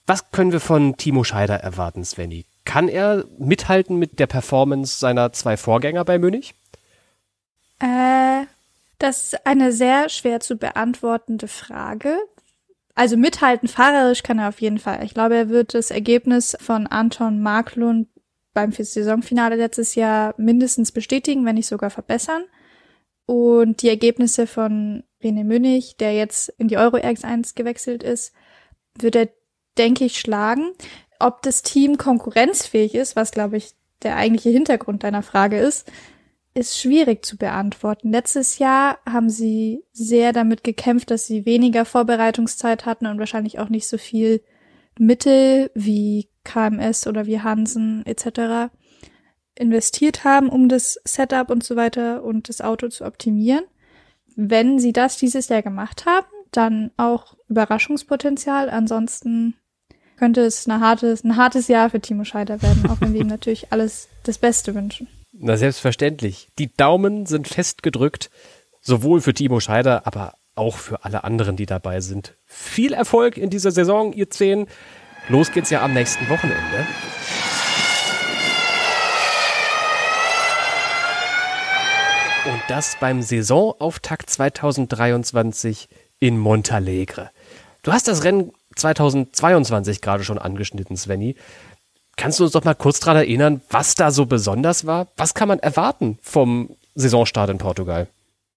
Was 0.07 0.31
können 0.31 0.51
wir 0.51 0.59
von 0.59 0.97
Timo 0.97 1.23
Scheider 1.23 1.55
erwarten, 1.55 2.03
Svenny? 2.03 2.45
Kann 2.65 2.89
er 2.89 3.25
mithalten 3.37 3.97
mit 3.97 4.19
der 4.19 4.27
Performance 4.27 4.99
seiner 4.99 5.31
zwei 5.33 5.55
Vorgänger 5.55 6.03
bei 6.05 6.17
Münich? 6.17 6.55
Äh, 7.79 8.45
das 8.97 9.23
ist 9.23 9.45
eine 9.45 9.71
sehr 9.71 10.09
schwer 10.09 10.39
zu 10.39 10.57
beantwortende 10.57 11.47
Frage. 11.47 12.17
Also 12.95 13.17
mithalten 13.17 13.67
fahrerisch 13.67 14.21
kann 14.23 14.39
er 14.39 14.49
auf 14.49 14.61
jeden 14.61 14.77
Fall. 14.77 15.03
Ich 15.03 15.13
glaube, 15.13 15.35
er 15.35 15.49
wird 15.49 15.73
das 15.73 15.89
Ergebnis 15.89 16.55
von 16.59 16.85
Anton 16.87 17.41
Marklund 17.41 18.07
beim 18.53 18.71
Saisonfinale 18.71 19.55
letztes 19.55 19.95
Jahr 19.95 20.35
mindestens 20.37 20.91
bestätigen, 20.91 21.45
wenn 21.45 21.55
nicht 21.55 21.67
sogar 21.67 21.89
verbessern. 21.89 22.43
Und 23.25 23.81
die 23.81 23.89
Ergebnisse 23.89 24.47
von 24.47 25.03
René 25.23 25.43
Münich, 25.43 25.97
der 25.97 26.13
jetzt 26.13 26.49
in 26.57 26.67
die 26.67 26.77
Euro 26.77 26.97
X1 26.97 27.55
gewechselt 27.55 28.03
ist, 28.03 28.33
wird 28.99 29.15
er, 29.15 29.29
denke 29.77 30.05
ich, 30.05 30.19
schlagen. 30.19 30.73
Ob 31.19 31.41
das 31.41 31.63
Team 31.63 31.97
konkurrenzfähig 31.97 32.93
ist, 32.93 33.15
was, 33.15 33.31
glaube 33.31 33.57
ich, 33.57 33.71
der 34.03 34.17
eigentliche 34.17 34.49
Hintergrund 34.49 35.03
deiner 35.03 35.23
Frage 35.23 35.57
ist, 35.57 35.89
ist 36.53 36.79
schwierig 36.79 37.25
zu 37.25 37.37
beantworten. 37.37 38.11
Letztes 38.11 38.59
Jahr 38.59 38.99
haben 39.09 39.29
sie 39.29 39.83
sehr 39.91 40.33
damit 40.33 40.63
gekämpft, 40.63 41.09
dass 41.09 41.25
sie 41.25 41.45
weniger 41.45 41.85
Vorbereitungszeit 41.85 42.85
hatten 42.85 43.07
und 43.07 43.19
wahrscheinlich 43.19 43.59
auch 43.59 43.69
nicht 43.69 43.87
so 43.87 43.97
viel 43.97 44.43
Mittel 44.99 45.71
wie 45.73 46.29
KMS 46.43 47.07
oder 47.07 47.25
wie 47.25 47.39
Hansen 47.39 48.05
etc. 48.05 48.71
investiert 49.55 50.23
haben, 50.23 50.49
um 50.49 50.69
das 50.69 50.99
Setup 51.05 51.49
und 51.49 51.63
so 51.63 51.75
weiter 51.75 52.23
und 52.23 52.49
das 52.49 52.61
Auto 52.61 52.87
zu 52.89 53.05
optimieren. 53.05 53.63
Wenn 54.35 54.79
sie 54.79 54.93
das 54.93 55.17
dieses 55.17 55.49
Jahr 55.49 55.63
gemacht 55.63 56.05
haben, 56.05 56.27
dann 56.51 56.91
auch 56.97 57.35
Überraschungspotenzial. 57.49 58.69
Ansonsten 58.69 59.55
könnte 60.17 60.41
es 60.41 60.67
eine 60.67 60.79
hartes, 60.79 61.23
ein 61.23 61.35
hartes 61.35 61.67
Jahr 61.67 61.89
für 61.89 61.99
Timo 61.99 62.23
Scheider 62.23 62.61
werden, 62.61 62.87
auch 62.89 63.01
wenn 63.01 63.13
wir 63.13 63.21
ihm 63.21 63.27
natürlich 63.35 63.71
alles 63.71 64.07
das 64.23 64.37
Beste 64.37 64.75
wünschen. 64.75 65.07
Na, 65.35 65.57
selbstverständlich. 65.57 66.49
Die 66.59 66.71
Daumen 66.71 67.25
sind 67.25 67.47
festgedrückt, 67.47 68.29
sowohl 68.81 69.19
für 69.19 69.33
Timo 69.33 69.59
Scheider, 69.59 70.05
aber 70.05 70.35
auch 70.53 70.77
für 70.77 71.03
alle 71.03 71.23
anderen, 71.23 71.55
die 71.55 71.65
dabei 71.65 72.01
sind. 72.01 72.35
Viel 72.45 72.93
Erfolg 72.93 73.37
in 73.37 73.49
dieser 73.49 73.71
Saison, 73.71 74.13
ihr 74.13 74.29
Zehn. 74.29 74.67
Los 75.29 75.51
geht's 75.51 75.71
ja 75.71 75.81
am 75.81 75.95
nächsten 75.95 76.29
Wochenende. 76.29 76.85
Und 82.45 82.61
das 82.67 82.97
beim 82.99 83.23
Saisonauftakt 83.23 84.29
2023 84.29 85.89
in 86.19 86.37
Montalegre. 86.37 87.31
Du 87.81 87.91
hast 87.91 88.07
das 88.07 88.23
Rennen 88.23 88.51
2022 88.75 90.01
gerade 90.01 90.23
schon 90.23 90.37
angeschnitten, 90.37 90.95
Svenny. 90.95 91.35
Kannst 92.15 92.39
du 92.39 92.43
uns 92.43 92.53
doch 92.53 92.63
mal 92.63 92.75
kurz 92.75 92.99
daran 92.99 93.17
erinnern, 93.17 93.61
was 93.69 93.95
da 93.95 94.11
so 94.11 94.25
besonders 94.25 94.85
war? 94.85 95.07
Was 95.17 95.33
kann 95.33 95.47
man 95.47 95.59
erwarten 95.59 96.19
vom 96.21 96.75
Saisonstart 96.95 97.49
in 97.49 97.57
Portugal? 97.57 98.07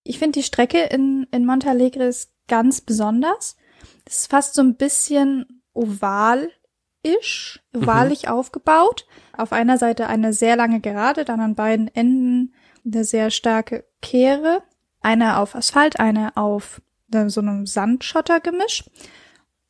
Ich 0.04 0.18
finde 0.18 0.38
die 0.38 0.44
Strecke 0.44 0.82
in, 0.84 1.26
in 1.32 1.46
Montalegre 1.46 2.04
ist 2.04 2.30
ganz 2.48 2.80
besonders. 2.80 3.56
Es 4.04 4.20
ist 4.20 4.30
fast 4.30 4.54
so 4.54 4.62
ein 4.62 4.76
bisschen 4.76 5.62
oval-isch, 5.72 7.60
ovalig 7.74 8.24
mhm. 8.24 8.28
aufgebaut. 8.28 9.06
Auf 9.36 9.52
einer 9.52 9.78
Seite 9.78 10.06
eine 10.06 10.32
sehr 10.32 10.56
lange 10.56 10.80
Gerade, 10.80 11.24
dann 11.24 11.40
an 11.40 11.54
beiden 11.54 11.88
Enden 11.94 12.54
eine 12.84 13.04
sehr 13.04 13.30
starke 13.30 13.84
Kehre. 14.00 14.62
Eine 15.00 15.38
auf 15.38 15.54
Asphalt, 15.54 15.98
eine 15.98 16.36
auf 16.36 16.80
so 17.28 17.40
einem 17.40 17.66
Sandschottergemisch. 17.66 18.84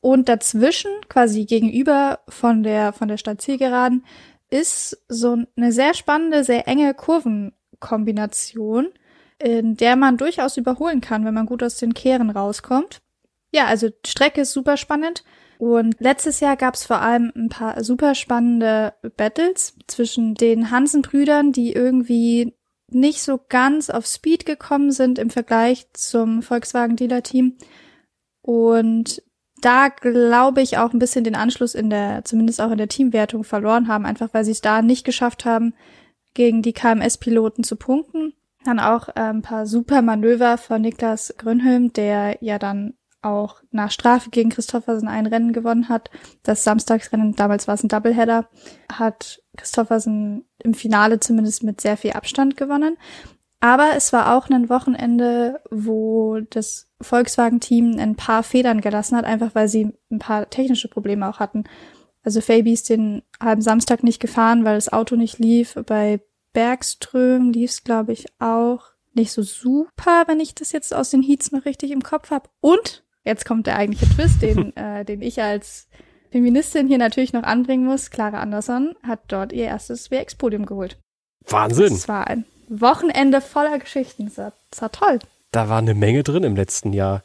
Und 0.06 0.28
dazwischen, 0.28 0.92
quasi 1.08 1.46
gegenüber 1.46 2.20
von 2.28 2.62
der, 2.62 2.92
von 2.92 3.08
der 3.08 3.16
Stadtzielgeraden, 3.16 4.04
ist 4.48 5.04
so 5.08 5.36
eine 5.56 5.72
sehr 5.72 5.94
spannende, 5.94 6.44
sehr 6.44 6.68
enge 6.68 6.94
Kurvenkombination, 6.94 8.86
in 9.42 9.76
der 9.76 9.96
man 9.96 10.16
durchaus 10.16 10.58
überholen 10.58 11.00
kann, 11.00 11.24
wenn 11.24 11.34
man 11.34 11.46
gut 11.46 11.60
aus 11.64 11.78
den 11.78 11.92
Kehren 11.92 12.30
rauskommt. 12.30 13.02
Ja, 13.50 13.66
also 13.66 13.88
Strecke 14.06 14.42
ist 14.42 14.52
super 14.52 14.76
spannend. 14.76 15.24
Und 15.58 15.96
letztes 15.98 16.38
Jahr 16.38 16.56
gab 16.56 16.74
es 16.74 16.84
vor 16.84 17.00
allem 17.00 17.32
ein 17.34 17.48
paar 17.48 17.82
super 17.82 18.14
spannende 18.14 18.94
Battles 19.16 19.76
zwischen 19.88 20.36
den 20.36 20.70
Hansen-Brüdern, 20.70 21.50
die 21.50 21.72
irgendwie 21.72 22.54
nicht 22.92 23.22
so 23.22 23.40
ganz 23.48 23.90
auf 23.90 24.06
Speed 24.06 24.46
gekommen 24.46 24.92
sind 24.92 25.18
im 25.18 25.30
Vergleich 25.30 25.92
zum 25.94 26.42
Volkswagen-Dealer-Team. 26.42 27.56
Und 28.42 29.25
da 29.66 29.88
glaube 29.88 30.62
ich 30.62 30.78
auch 30.78 30.92
ein 30.92 31.00
bisschen 31.00 31.24
den 31.24 31.34
Anschluss 31.34 31.74
in 31.74 31.90
der, 31.90 32.24
zumindest 32.24 32.60
auch 32.60 32.70
in 32.70 32.78
der 32.78 32.86
Teamwertung 32.86 33.42
verloren 33.42 33.88
haben, 33.88 34.06
einfach 34.06 34.28
weil 34.32 34.44
sie 34.44 34.52
es 34.52 34.60
da 34.60 34.80
nicht 34.80 35.04
geschafft 35.04 35.44
haben, 35.44 35.74
gegen 36.34 36.62
die 36.62 36.72
KMS-Piloten 36.72 37.64
zu 37.64 37.74
punkten. 37.74 38.32
Dann 38.64 38.78
auch 38.78 39.08
äh, 39.08 39.14
ein 39.14 39.42
paar 39.42 39.66
super 39.66 40.02
Manöver 40.02 40.56
von 40.56 40.82
Niklas 40.82 41.34
Grönholm, 41.36 41.92
der 41.92 42.38
ja 42.40 42.60
dann 42.60 42.94
auch 43.22 43.60
nach 43.72 43.90
Strafe 43.90 44.30
gegen 44.30 44.50
Christoffersen 44.50 45.08
ein 45.08 45.26
Rennen 45.26 45.52
gewonnen 45.52 45.88
hat. 45.88 46.10
Das 46.44 46.62
Samstagsrennen, 46.62 47.34
damals 47.34 47.66
war 47.66 47.74
es 47.74 47.82
ein 47.82 47.88
Doubleheader, 47.88 48.48
hat 48.92 49.42
Christoffersen 49.56 50.44
im 50.62 50.74
Finale 50.74 51.18
zumindest 51.18 51.64
mit 51.64 51.80
sehr 51.80 51.96
viel 51.96 52.12
Abstand 52.12 52.56
gewonnen. 52.56 52.98
Aber 53.58 53.96
es 53.96 54.12
war 54.12 54.36
auch 54.36 54.48
ein 54.48 54.68
Wochenende, 54.68 55.60
wo 55.72 56.38
das 56.50 56.85
Volkswagen-Team 57.00 57.98
ein 57.98 58.16
paar 58.16 58.42
Federn 58.42 58.80
gelassen 58.80 59.16
hat, 59.16 59.24
einfach 59.24 59.54
weil 59.54 59.68
sie 59.68 59.92
ein 60.10 60.18
paar 60.18 60.48
technische 60.48 60.88
Probleme 60.88 61.28
auch 61.28 61.40
hatten. 61.40 61.64
Also 62.22 62.40
Fabi 62.40 62.72
ist 62.72 62.88
den 62.88 63.22
halben 63.40 63.62
Samstag 63.62 64.02
nicht 64.02 64.20
gefahren, 64.20 64.64
weil 64.64 64.74
das 64.74 64.92
Auto 64.92 65.16
nicht 65.16 65.38
lief. 65.38 65.76
Bei 65.86 66.20
Bergström 66.52 67.50
lief 67.50 67.70
es, 67.70 67.84
glaube 67.84 68.12
ich, 68.12 68.26
auch 68.40 68.82
nicht 69.14 69.32
so 69.32 69.42
super, 69.42 70.24
wenn 70.26 70.40
ich 70.40 70.54
das 70.54 70.72
jetzt 70.72 70.94
aus 70.94 71.10
den 71.10 71.22
Heats 71.22 71.52
noch 71.52 71.64
richtig 71.64 71.90
im 71.90 72.02
Kopf 72.02 72.30
habe. 72.30 72.48
Und 72.60 73.04
jetzt 73.24 73.44
kommt 73.44 73.66
der 73.66 73.76
eigentliche 73.76 74.12
Twist, 74.14 74.42
den, 74.42 74.76
äh, 74.76 75.04
den 75.04 75.22
ich 75.22 75.40
als 75.42 75.88
Feministin 76.30 76.88
hier 76.88 76.98
natürlich 76.98 77.32
noch 77.32 77.44
anbringen 77.44 77.86
muss. 77.86 78.10
Clara 78.10 78.40
Anderson 78.40 78.94
hat 79.02 79.20
dort 79.28 79.52
ihr 79.52 79.66
erstes 79.66 80.10
WX-Podium 80.10 80.66
geholt. 80.66 80.98
Wahnsinn. 81.48 81.90
Das 81.90 82.08
war 82.08 82.26
ein 82.26 82.44
Wochenende 82.68 83.40
voller 83.40 83.78
Geschichten. 83.78 84.26
Das 84.26 84.38
war, 84.38 84.52
das 84.70 84.82
war 84.82 84.92
toll. 84.92 85.18
Da 85.56 85.70
war 85.70 85.78
eine 85.78 85.94
Menge 85.94 86.22
drin 86.22 86.44
im 86.44 86.54
letzten 86.54 86.92
Jahr. 86.92 87.22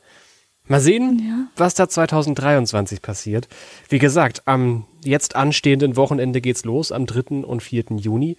Mal 0.65 0.79
sehen, 0.79 1.19
ja. 1.19 1.47
was 1.57 1.73
da 1.73 1.89
2023 1.89 3.01
passiert. 3.01 3.49
Wie 3.89 3.99
gesagt, 3.99 4.43
am 4.45 4.85
jetzt 5.03 5.35
anstehenden 5.35 5.97
Wochenende 5.97 6.39
geht's 6.39 6.63
los, 6.63 6.93
am 6.93 7.07
3. 7.07 7.43
und 7.43 7.61
4. 7.61 7.97
Juni. 7.97 8.37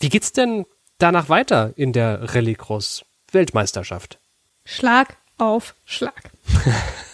Wie 0.00 0.10
geht's 0.10 0.32
denn 0.32 0.66
danach 0.98 1.30
weiter 1.30 1.72
in 1.76 1.94
der 1.94 2.34
Rallycross 2.34 3.06
Weltmeisterschaft? 3.32 4.18
Schlag 4.66 5.16
auf 5.38 5.74
Schlag. 5.86 6.30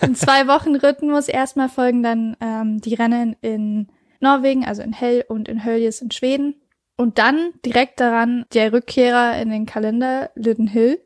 in 0.01 0.17
zwei 0.17 0.49
Wochen 0.49 0.75
Rhythmus 0.75 1.29
erstmal 1.29 1.69
folgen 1.69 2.03
dann 2.03 2.37
ähm, 2.41 2.81
die 2.81 2.95
Rennen 2.95 3.37
in 3.43 3.87
Norwegen, 4.19 4.65
also 4.65 4.83
in 4.83 4.93
Hell 4.93 5.25
und 5.29 5.47
in 5.47 5.65
Höljes 5.65 6.03
in 6.03 6.11
Schweden. 6.11 6.57
Und 6.97 7.19
dann 7.19 7.53
direkt 7.65 8.01
daran 8.01 8.45
der 8.55 8.73
Rückkehrer 8.73 9.41
in 9.41 9.51
den 9.51 9.67
Kalender 9.67 10.31
Lyden 10.35 10.67
Hill 10.67 10.99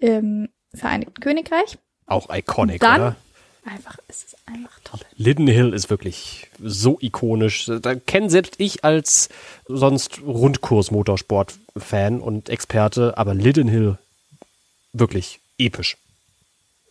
im 0.00 0.48
Vereinigten 0.74 1.20
Königreich. 1.20 1.78
Auch 2.06 2.28
iconic, 2.34 2.80
dann, 2.80 3.00
oder? 3.00 3.16
Einfach, 3.64 3.98
es 4.08 4.24
ist 4.24 4.36
einfach 4.46 4.78
toll. 4.84 5.00
Linden 5.16 5.46
Hill 5.46 5.74
ist 5.74 5.90
wirklich 5.90 6.48
so 6.62 6.98
ikonisch. 7.00 7.70
Da 7.82 7.94
kenne 7.94 8.30
selbst 8.30 8.54
ich 8.58 8.84
als 8.84 9.28
sonst 9.66 10.22
Rundkurs-Motorsport-Fan 10.22 12.20
und 12.20 12.48
Experte, 12.48 13.18
aber 13.18 13.34
Linden 13.34 13.68
Hill 13.68 13.98
wirklich 14.92 15.40
episch. 15.58 15.96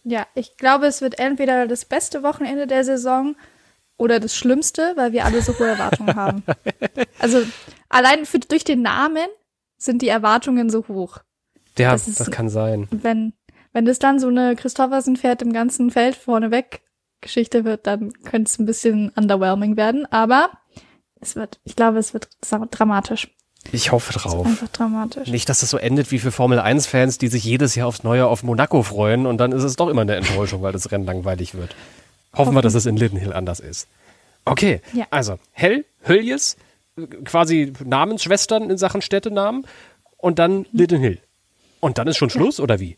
Ja, 0.03 0.27
ich 0.35 0.57
glaube, 0.57 0.85
es 0.87 1.01
wird 1.01 1.19
entweder 1.19 1.67
das 1.67 1.85
beste 1.85 2.23
Wochenende 2.23 2.67
der 2.67 2.83
Saison 2.83 3.35
oder 3.97 4.19
das 4.19 4.35
Schlimmste, 4.35 4.93
weil 4.95 5.11
wir 5.11 5.25
alle 5.25 5.41
so 5.41 5.57
hohe 5.57 5.67
Erwartungen 5.67 6.15
haben. 6.15 6.43
Also 7.19 7.43
allein 7.89 8.25
für, 8.25 8.39
durch 8.39 8.63
den 8.63 8.81
Namen 8.81 9.27
sind 9.77 10.01
die 10.01 10.07
Erwartungen 10.07 10.69
so 10.69 10.87
hoch. 10.87 11.19
Ja, 11.79 11.91
das, 11.91 12.07
ist, 12.07 12.19
das 12.19 12.31
kann 12.31 12.49
sein. 12.49 12.87
Wenn, 12.91 13.33
wenn 13.73 13.85
das 13.85 13.99
dann 13.99 14.19
so 14.19 14.27
eine 14.27 14.55
Christoffersen 14.55 15.15
fährt 15.15 15.41
im 15.41 15.53
ganzen 15.53 15.91
Feld 15.91 16.15
vorneweg 16.15 16.81
Geschichte 17.21 17.65
wird, 17.65 17.87
dann 17.87 18.13
könnte 18.23 18.49
es 18.49 18.59
ein 18.59 18.65
bisschen 18.65 19.09
underwhelming 19.15 19.77
werden. 19.77 20.05
Aber 20.11 20.49
es 21.19 21.35
wird, 21.35 21.59
ich 21.63 21.75
glaube, 21.75 21.97
es 21.97 22.13
wird 22.13 22.29
dramatisch. 22.71 23.29
Ich 23.71 23.91
hoffe 23.91 24.13
drauf. 24.13 24.45
einfach 24.45 24.69
dramatisch. 24.69 25.29
Nicht, 25.29 25.49
dass 25.49 25.63
es 25.63 25.69
so 25.69 25.77
endet 25.77 26.11
wie 26.11 26.19
für 26.19 26.31
Formel 26.31 26.59
1-Fans, 26.59 27.17
die 27.17 27.27
sich 27.27 27.43
jedes 27.43 27.75
Jahr 27.75 27.87
aufs 27.87 28.03
Neue 28.03 28.25
auf 28.25 28.41
Monaco 28.41 28.83
freuen 28.83 29.25
und 29.25 29.37
dann 29.37 29.51
ist 29.51 29.63
es 29.63 29.75
doch 29.75 29.89
immer 29.89 30.01
eine 30.01 30.15
Enttäuschung, 30.15 30.61
weil 30.61 30.71
das 30.71 30.91
Rennen 30.91 31.05
langweilig 31.05 31.55
wird. 31.55 31.75
Hoffen 32.33 32.55
wir, 32.55 32.61
dass 32.61 32.73
es 32.73 32.85
in 32.85 32.95
Lidenhill 32.95 33.33
anders 33.33 33.59
ist. 33.59 33.87
Okay, 34.45 34.81
ja. 34.93 35.05
also 35.09 35.39
Hell, 35.51 35.85
Höljes, 36.07 36.57
quasi 37.25 37.73
Namensschwestern 37.83 38.69
in 38.69 38.77
Sachen 38.77 39.01
Städtenamen 39.01 39.65
und 40.17 40.39
dann 40.39 40.65
Lidenhill. 40.71 41.19
Und 41.79 41.97
dann 41.97 42.07
ist 42.07 42.17
schon 42.17 42.29
Schluss 42.29 42.57
ja. 42.57 42.63
oder 42.63 42.79
wie? 42.79 42.97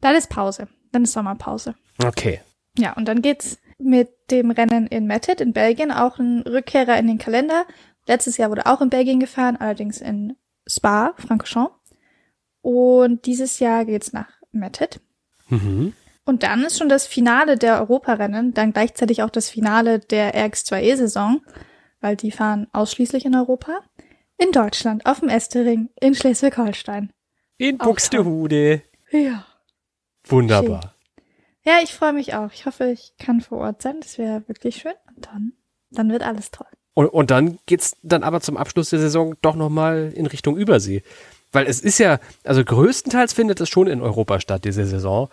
Dann 0.00 0.14
ist 0.14 0.30
Pause. 0.30 0.68
Dann 0.92 1.04
ist 1.04 1.12
Sommerpause. 1.12 1.74
Okay. 2.04 2.40
Ja, 2.78 2.92
und 2.94 3.06
dann 3.06 3.22
geht's 3.22 3.58
mit 3.78 4.10
dem 4.30 4.50
Rennen 4.50 4.86
in 4.86 5.06
Mettet 5.06 5.40
in 5.40 5.52
Belgien 5.52 5.90
auch 5.92 6.18
ein 6.18 6.42
Rückkehrer 6.42 6.98
in 6.98 7.06
den 7.06 7.18
Kalender 7.18 7.64
Letztes 8.08 8.38
Jahr 8.38 8.48
wurde 8.50 8.64
auch 8.64 8.80
in 8.80 8.88
Belgien 8.88 9.20
gefahren, 9.20 9.58
allerdings 9.58 10.00
in 10.00 10.34
Spa, 10.66 11.12
Francorchamps. 11.18 11.74
Und 12.62 13.26
dieses 13.26 13.58
Jahr 13.60 13.84
geht's 13.84 14.14
nach 14.14 14.28
Mettet. 14.50 15.00
Mhm. 15.50 15.92
Und 16.24 16.42
dann 16.42 16.64
ist 16.64 16.78
schon 16.78 16.88
das 16.88 17.06
Finale 17.06 17.56
der 17.56 17.80
Europarennen, 17.80 18.54
dann 18.54 18.72
gleichzeitig 18.72 19.22
auch 19.22 19.30
das 19.30 19.50
Finale 19.50 19.98
der 19.98 20.34
RX2E-Saison, 20.34 21.42
weil 22.00 22.16
die 22.16 22.30
fahren 22.30 22.66
ausschließlich 22.72 23.26
in 23.26 23.36
Europa. 23.36 23.80
In 24.38 24.52
Deutschland, 24.52 25.04
auf 25.04 25.20
dem 25.20 25.28
Estering, 25.28 25.90
in 26.00 26.14
Schleswig-Holstein. 26.14 27.10
In 27.58 27.76
Buxtehude. 27.78 28.82
Ja. 29.10 29.44
Wunderbar. 30.24 30.94
Ja, 31.64 31.80
ich 31.82 31.92
freue 31.92 32.12
mich 32.12 32.34
auch. 32.34 32.52
Ich 32.52 32.64
hoffe, 32.66 32.90
ich 32.90 33.12
kann 33.18 33.40
vor 33.40 33.58
Ort 33.58 33.82
sein. 33.82 34.00
Das 34.00 34.16
wäre 34.16 34.46
wirklich 34.48 34.76
schön. 34.76 34.94
Und 35.14 35.26
dann, 35.26 35.52
dann 35.90 36.10
wird 36.10 36.22
alles 36.22 36.50
toll. 36.50 36.66
Und, 36.94 37.08
und 37.08 37.30
dann 37.30 37.58
geht's 37.66 37.96
dann 38.02 38.22
aber 38.22 38.40
zum 38.40 38.56
Abschluss 38.56 38.90
der 38.90 39.00
Saison 39.00 39.34
doch 39.42 39.54
nochmal 39.54 40.12
in 40.14 40.26
Richtung 40.26 40.56
Übersee. 40.56 41.02
Weil 41.52 41.66
es 41.66 41.80
ist 41.80 41.98
ja, 41.98 42.20
also 42.44 42.64
größtenteils 42.64 43.32
findet 43.32 43.60
es 43.60 43.68
schon 43.68 43.86
in 43.86 44.02
Europa 44.02 44.40
statt, 44.40 44.64
diese 44.64 44.86
Saison. 44.86 45.28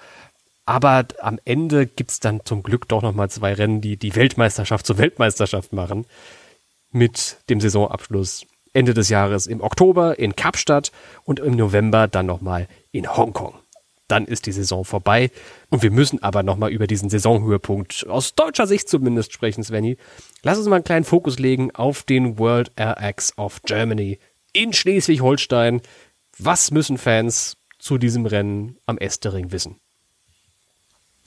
Aber 0.66 1.06
am 1.20 1.40
Ende 1.46 1.86
gibt's 1.86 2.20
dann 2.20 2.42
zum 2.44 2.64
Glück 2.64 2.88
doch 2.88 3.02
nochmal 3.02 3.30
zwei 3.30 3.54
Rennen, 3.54 3.82
die 3.82 3.98
die 3.98 4.16
Weltmeisterschaft 4.16 4.86
zur 4.86 4.98
Weltmeisterschaft 4.98 5.74
machen. 5.74 6.06
Mit 6.92 7.38
dem 7.50 7.62
Saisonabschluss 7.62 8.46
Ende 8.76 8.94
des 8.94 9.10
Jahres 9.10 9.48
im 9.48 9.62
Oktober 9.62 10.20
in 10.20 10.36
Kapstadt 10.36 10.92
und 11.24 11.40
im 11.40 11.56
November 11.56 12.08
dann 12.08 12.26
nochmal 12.26 12.68
in 12.92 13.08
Hongkong. 13.16 13.56
Dann 14.08 14.26
ist 14.26 14.46
die 14.46 14.52
Saison 14.52 14.86
vorbei 14.86 15.32
und 15.70 15.82
wir 15.82 15.90
müssen 15.90 16.22
aber 16.22 16.44
nochmal 16.44 16.72
über 16.72 16.86
diesen 16.86 17.10
Saisonhöhepunkt 17.10 18.06
aus 18.08 18.36
deutscher 18.36 18.68
Sicht 18.68 18.88
zumindest 18.88 19.34
sprechen, 19.34 19.64
Svenny. 19.64 19.98
Lass 20.44 20.60
uns 20.60 20.68
mal 20.68 20.76
einen 20.76 20.84
kleinen 20.84 21.06
Fokus 21.06 21.40
legen 21.40 21.74
auf 21.74 22.04
den 22.04 22.38
World 22.38 22.72
RX 22.80 23.38
of 23.38 23.62
Germany 23.64 24.20
in 24.54 24.74
Schleswig-Holstein. 24.74 25.82
Was 26.38 26.70
müssen 26.70 26.98
Fans 26.98 27.58
zu 27.80 27.98
diesem 27.98 28.26
Rennen 28.26 28.78
am 28.86 28.98
Estering 28.98 29.52
wissen? 29.52 29.80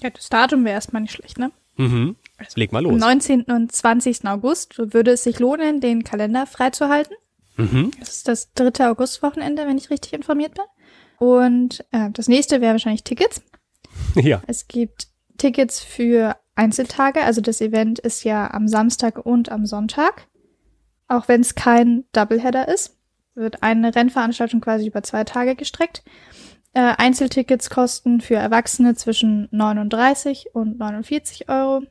Ja, 0.03 0.11
das 0.11 0.29
Datum 0.29 0.65
wäre 0.65 0.75
erstmal 0.75 1.03
nicht 1.03 1.15
schlecht, 1.15 1.39
ne? 1.39 1.51
Mhm. 1.77 2.17
Leg 2.55 2.73
mal 2.73 2.85
Am 2.85 2.93
los. 2.93 3.01
19. 3.01 3.43
und 3.45 3.73
20. 3.73 4.27
August 4.27 4.79
würde 4.79 5.13
es 5.13 5.25
sich 5.25 5.41
lohnen, 5.41 5.81
den 5.81 6.05
Kalender 6.05 6.47
freizuhalten. 6.47 7.17
Mhm. 7.59 7.91
Das 7.99 8.17
ist 8.17 8.29
das 8.29 8.53
dritte 8.55 8.89
Augustwochenende, 8.89 9.67
wenn 9.67 9.77
ich 9.77 9.91
richtig 9.91 10.15
informiert 10.15 10.55
bin. 10.55 10.65
Und 11.19 11.85
äh, 11.91 12.11
das 12.13 12.29
nächste 12.29 12.61
wäre 12.61 12.73
wahrscheinlich 12.73 13.05
Tickets. 13.05 13.43
Ja. 14.15 14.41
Es 14.47 14.69
gibt 14.69 15.09
Tickets 15.39 15.81
für 15.81 16.37
Einzeltage. 16.55 17.23
Also 17.23 17.41
das 17.41 17.61
Event 17.61 17.99
ist 17.99 18.25
ja 18.25 18.51
am 18.53 18.69
Samstag 18.69 19.25
und 19.25 19.51
am 19.51 19.67
Sonntag. 19.67 20.29
Auch 21.09 21.27
wenn 21.27 21.41
es 21.41 21.55
kein 21.55 22.05
Doubleheader 22.13 22.69
ist, 22.69 22.97
wird 23.35 23.63
eine 23.63 23.95
Rennveranstaltung 23.95 24.61
quasi 24.61 24.87
über 24.87 25.03
zwei 25.03 25.25
Tage 25.25 25.57
gestreckt. 25.57 26.05
Äh, 26.75 26.95
Einzeltickets 26.97 27.71
kosten 27.71 28.21
für 28.21 28.37
Erwachsene 28.37 28.95
zwischen 28.95 29.49
39 29.51 30.55
und 30.55 30.79
49 30.79 31.49
Euro. 31.49 31.83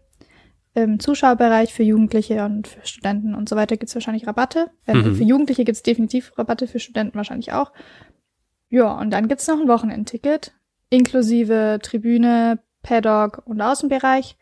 Im 0.78 1.00
Zuschauerbereich 1.00 1.74
für 1.74 1.82
Jugendliche 1.82 2.46
und 2.46 2.68
für 2.68 2.86
Studenten 2.86 3.34
und 3.34 3.50
so 3.50 3.56
weiter 3.56 3.78
gibt's 3.78 3.96
wahrscheinlich 3.96 4.28
Rabatte. 4.28 4.70
Wenn, 4.86 4.98
Mhm. 4.98 5.16
Für 5.16 5.24
Jugendliche 5.24 5.66
gibt's 5.66 5.82
definitiv 5.82 6.38
Rabatte, 6.38 6.68
für 6.68 6.80
Studenten 6.80 7.16
wahrscheinlich 7.16 7.52
auch. 7.52 7.72
Ja, 8.70 8.92
und 8.92 9.10
dann 9.10 9.28
gibt's 9.28 9.48
noch 9.48 9.60
ein 9.60 9.68
Wochenendticket, 9.68 10.54
inklusive 10.92 11.80
Tribüne, 11.82 12.60
Paddock 12.84 13.42
und 13.46 13.60
Außenbereich. 13.60 14.38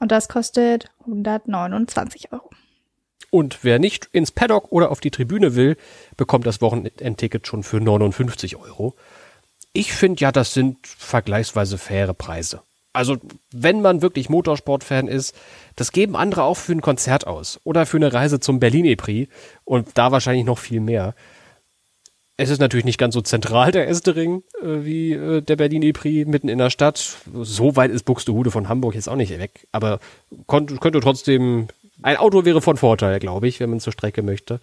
Und 0.00 0.12
das 0.12 0.28
kostet 0.28 0.90
129 1.00 2.30
Euro. 2.30 2.50
Und 3.30 3.64
wer 3.64 3.78
nicht 3.78 4.10
ins 4.12 4.32
Paddock 4.32 4.70
oder 4.70 4.90
auf 4.90 5.00
die 5.00 5.10
Tribüne 5.10 5.56
will, 5.56 5.78
bekommt 6.18 6.46
das 6.46 6.60
Wochenendticket 6.60 7.46
schon 7.46 7.62
für 7.62 7.80
59 7.80 8.56
Euro. 8.56 8.96
Ich 9.72 9.94
finde 9.94 10.20
ja, 10.20 10.30
das 10.30 10.52
sind 10.52 10.86
vergleichsweise 10.86 11.78
faire 11.78 12.12
Preise. 12.12 12.60
Also, 12.94 13.16
wenn 13.50 13.82
man 13.82 14.02
wirklich 14.02 14.30
Motorsportfan 14.30 15.08
ist, 15.08 15.34
das 15.74 15.90
geben 15.90 16.14
andere 16.14 16.44
auch 16.44 16.56
für 16.56 16.72
ein 16.72 16.80
Konzert 16.80 17.26
aus 17.26 17.60
oder 17.64 17.86
für 17.86 17.96
eine 17.96 18.12
Reise 18.12 18.38
zum 18.38 18.60
Berlin 18.60 18.84
E-Prix 18.84 19.30
und 19.64 19.88
da 19.94 20.12
wahrscheinlich 20.12 20.46
noch 20.46 20.58
viel 20.58 20.80
mehr. 20.80 21.14
Es 22.36 22.50
ist 22.50 22.60
natürlich 22.60 22.84
nicht 22.84 22.98
ganz 22.98 23.14
so 23.14 23.20
zentral, 23.20 23.72
der 23.72 23.88
Estering, 23.88 24.44
äh, 24.62 24.84
wie 24.84 25.12
äh, 25.12 25.42
der 25.42 25.56
Berlin 25.56 25.82
E-Prix 25.82 26.28
mitten 26.28 26.48
in 26.48 26.58
der 26.58 26.70
Stadt. 26.70 27.16
So 27.32 27.74
weit 27.74 27.90
ist 27.90 28.04
Buxtehude 28.04 28.52
von 28.52 28.68
Hamburg 28.68 28.94
jetzt 28.94 29.08
auch 29.08 29.16
nicht 29.16 29.36
weg, 29.40 29.66
aber 29.72 29.98
könnte 30.46 31.00
trotzdem, 31.00 31.66
ein 32.02 32.16
Auto 32.16 32.44
wäre 32.44 32.62
von 32.62 32.76
Vorteil, 32.76 33.18
glaube 33.18 33.48
ich, 33.48 33.58
wenn 33.58 33.70
man 33.70 33.80
zur 33.80 33.92
Strecke 33.92 34.22
möchte. 34.22 34.60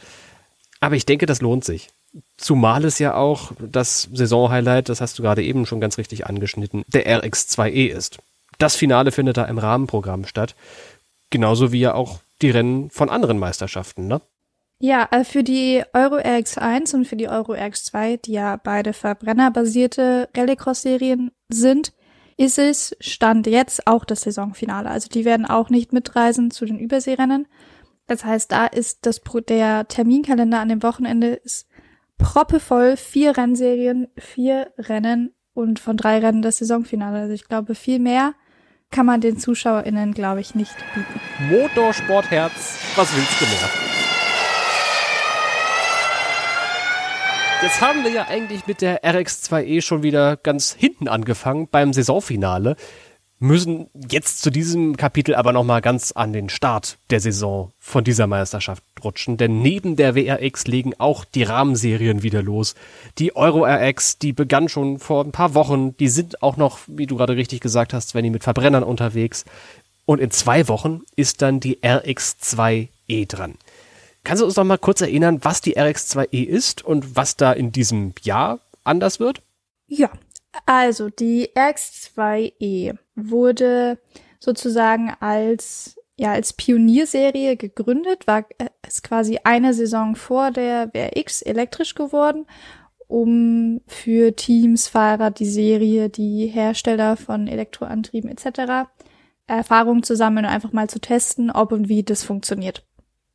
Aber 0.79 0.95
ich 0.95 1.05
denke, 1.05 1.25
das 1.25 1.41
lohnt 1.41 1.65
sich. 1.65 1.89
Zumal 2.37 2.83
es 2.83 2.99
ja 2.99 3.15
auch 3.15 3.53
das 3.59 4.09
Saisonhighlight, 4.11 4.89
das 4.89 4.99
hast 4.99 5.17
du 5.17 5.23
gerade 5.23 5.43
eben 5.43 5.65
schon 5.65 5.79
ganz 5.79 5.97
richtig 5.97 6.27
angeschnitten, 6.27 6.83
der 6.87 7.07
RX2E 7.21 7.87
ist. 7.87 8.17
Das 8.57 8.75
Finale 8.75 9.11
findet 9.11 9.37
da 9.37 9.45
im 9.45 9.57
Rahmenprogramm 9.57 10.25
statt. 10.25 10.55
Genauso 11.29 11.71
wie 11.71 11.79
ja 11.79 11.93
auch 11.93 12.19
die 12.41 12.49
Rennen 12.49 12.89
von 12.89 13.09
anderen 13.09 13.39
Meisterschaften, 13.39 14.07
ne? 14.07 14.21
Ja, 14.79 15.07
äh, 15.11 15.23
für 15.23 15.43
die 15.43 15.83
Euro 15.93 16.15
RX1 16.15 16.95
und 16.95 17.05
für 17.05 17.15
die 17.15 17.29
Euro 17.29 17.53
RX2, 17.53 18.17
die 18.17 18.33
ja 18.33 18.57
beide 18.57 18.93
verbrennerbasierte 18.93 20.27
Rallycross-Serien 20.35 21.31
sind, 21.49 21.93
ist 22.35 22.57
es 22.57 22.95
Stand 22.99 23.45
jetzt 23.45 23.85
auch 23.85 24.03
das 24.03 24.21
Saisonfinale. 24.21 24.89
Also 24.89 25.07
die 25.07 25.23
werden 25.23 25.45
auch 25.45 25.69
nicht 25.69 25.93
mitreisen 25.93 26.49
zu 26.49 26.65
den 26.65 26.79
Überseerennen. 26.79 27.47
Das 28.07 28.25
heißt, 28.25 28.51
da 28.51 28.65
ist 28.65 29.05
das 29.05 29.21
der 29.47 29.87
Terminkalender 29.87 30.59
an 30.59 30.69
dem 30.69 30.81
Wochenende 30.81 31.33
ist 31.33 31.67
proppevoll, 32.21 32.97
vier 32.97 33.37
Rennserien, 33.37 34.07
vier 34.17 34.71
Rennen 34.77 35.33
und 35.53 35.79
von 35.79 35.97
drei 35.97 36.19
Rennen 36.19 36.41
das 36.41 36.57
Saisonfinale. 36.57 37.19
Also 37.19 37.33
ich 37.33 37.47
glaube, 37.47 37.75
viel 37.75 37.99
mehr 37.99 38.33
kann 38.89 39.05
man 39.05 39.21
den 39.21 39.37
ZuschauerInnen, 39.37 40.13
glaube 40.13 40.41
ich, 40.41 40.55
nicht 40.55 40.75
bieten. 40.93 41.19
Motorsportherz, 41.49 42.79
was 42.95 43.15
willst 43.15 43.41
du 43.41 43.45
mehr? 43.45 43.69
Jetzt 47.63 47.79
haben 47.79 48.03
wir 48.03 48.11
ja 48.11 48.27
eigentlich 48.27 48.65
mit 48.65 48.81
der 48.81 49.03
RX2E 49.03 49.81
schon 49.81 50.01
wieder 50.01 50.35
ganz 50.35 50.73
hinten 50.73 51.07
angefangen 51.07 51.67
beim 51.69 51.93
Saisonfinale, 51.93 52.75
müssen 53.41 53.89
jetzt 53.95 54.43
zu 54.43 54.51
diesem 54.51 54.95
Kapitel 54.97 55.33
aber 55.33 55.51
nochmal 55.51 55.81
ganz 55.81 56.11
an 56.11 56.31
den 56.31 56.47
Start 56.47 56.99
der 57.09 57.19
Saison 57.19 57.71
von 57.79 58.03
dieser 58.03 58.27
Meisterschaft 58.27 58.83
rutschen, 59.03 59.35
denn 59.35 59.63
neben 59.63 59.95
der 59.95 60.13
WRX 60.13 60.67
legen 60.67 60.93
auch 60.99 61.25
die 61.25 61.41
Rahmenserien 61.41 62.21
wieder 62.21 62.43
los. 62.43 62.75
Die 63.17 63.35
Euro 63.35 63.65
RX, 63.65 64.19
die 64.19 64.31
begann 64.31 64.69
schon 64.69 64.99
vor 64.99 65.25
ein 65.25 65.31
paar 65.31 65.55
Wochen, 65.55 65.97
die 65.97 66.07
sind 66.07 66.43
auch 66.43 66.55
noch, 66.55 66.79
wie 66.85 67.07
du 67.07 67.17
gerade 67.17 67.35
richtig 67.35 67.61
gesagt 67.61 67.93
hast, 67.93 68.13
wenn 68.13 68.23
die 68.23 68.29
mit 68.29 68.43
Verbrennern 68.43 68.83
unterwegs. 68.83 69.43
Und 70.05 70.21
in 70.21 70.29
zwei 70.29 70.67
Wochen 70.67 71.01
ist 71.15 71.41
dann 71.41 71.59
die 71.59 71.79
RX2E 71.79 73.27
dran. 73.27 73.55
Kannst 74.23 74.41
du 74.41 74.45
uns 74.45 74.55
noch 74.55 74.65
mal 74.65 74.77
kurz 74.77 75.01
erinnern, 75.01 75.39
was 75.41 75.61
die 75.61 75.77
RX2E 75.77 76.45
ist 76.45 76.85
und 76.85 77.15
was 77.15 77.37
da 77.37 77.51
in 77.51 77.71
diesem 77.71 78.13
Jahr 78.21 78.59
anders 78.83 79.19
wird? 79.19 79.41
Ja, 79.87 80.11
also 80.65 81.09
die 81.09 81.49
RX2E 81.55 82.97
wurde 83.15 83.99
sozusagen 84.39 85.13
als 85.19 85.97
ja 86.17 86.33
als 86.33 86.53
Pionierserie 86.53 87.57
gegründet, 87.57 88.27
war 88.27 88.45
äh, 88.57 88.67
ist 88.87 89.03
quasi 89.03 89.39
eine 89.43 89.73
Saison 89.73 90.15
vor 90.15 90.51
der 90.51 90.93
WRX 90.93 91.41
elektrisch 91.41 91.95
geworden, 91.95 92.45
um 93.07 93.81
für 93.87 94.35
Teams, 94.35 94.87
Fahrer, 94.87 95.31
die 95.31 95.45
Serie, 95.45 96.09
die 96.09 96.47
Hersteller 96.47 97.17
von 97.17 97.47
Elektroantrieben 97.47 98.29
etc. 98.29 98.89
Erfahrung 99.47 100.03
zu 100.03 100.15
sammeln 100.15 100.45
und 100.45 100.51
einfach 100.51 100.71
mal 100.73 100.89
zu 100.89 100.99
testen, 100.99 101.49
ob 101.51 101.71
und 101.71 101.89
wie 101.89 102.03
das 102.03 102.23
funktioniert. 102.23 102.85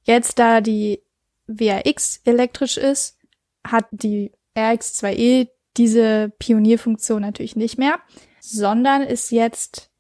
Jetzt, 0.05 0.39
da 0.39 0.61
die 0.61 1.03
WRX 1.47 2.21
elektrisch 2.25 2.77
ist, 2.77 3.19
hat 3.65 3.87
die 3.91 4.33
RX2E 4.57 5.49
diese 5.77 6.33
Pionierfunktion 6.39 7.23
natürlich 7.23 7.57
nicht 7.57 7.79
mehr, 7.79 7.99
sondern 8.41 9.03
ist 9.03 9.31
jetzt, 9.31 9.91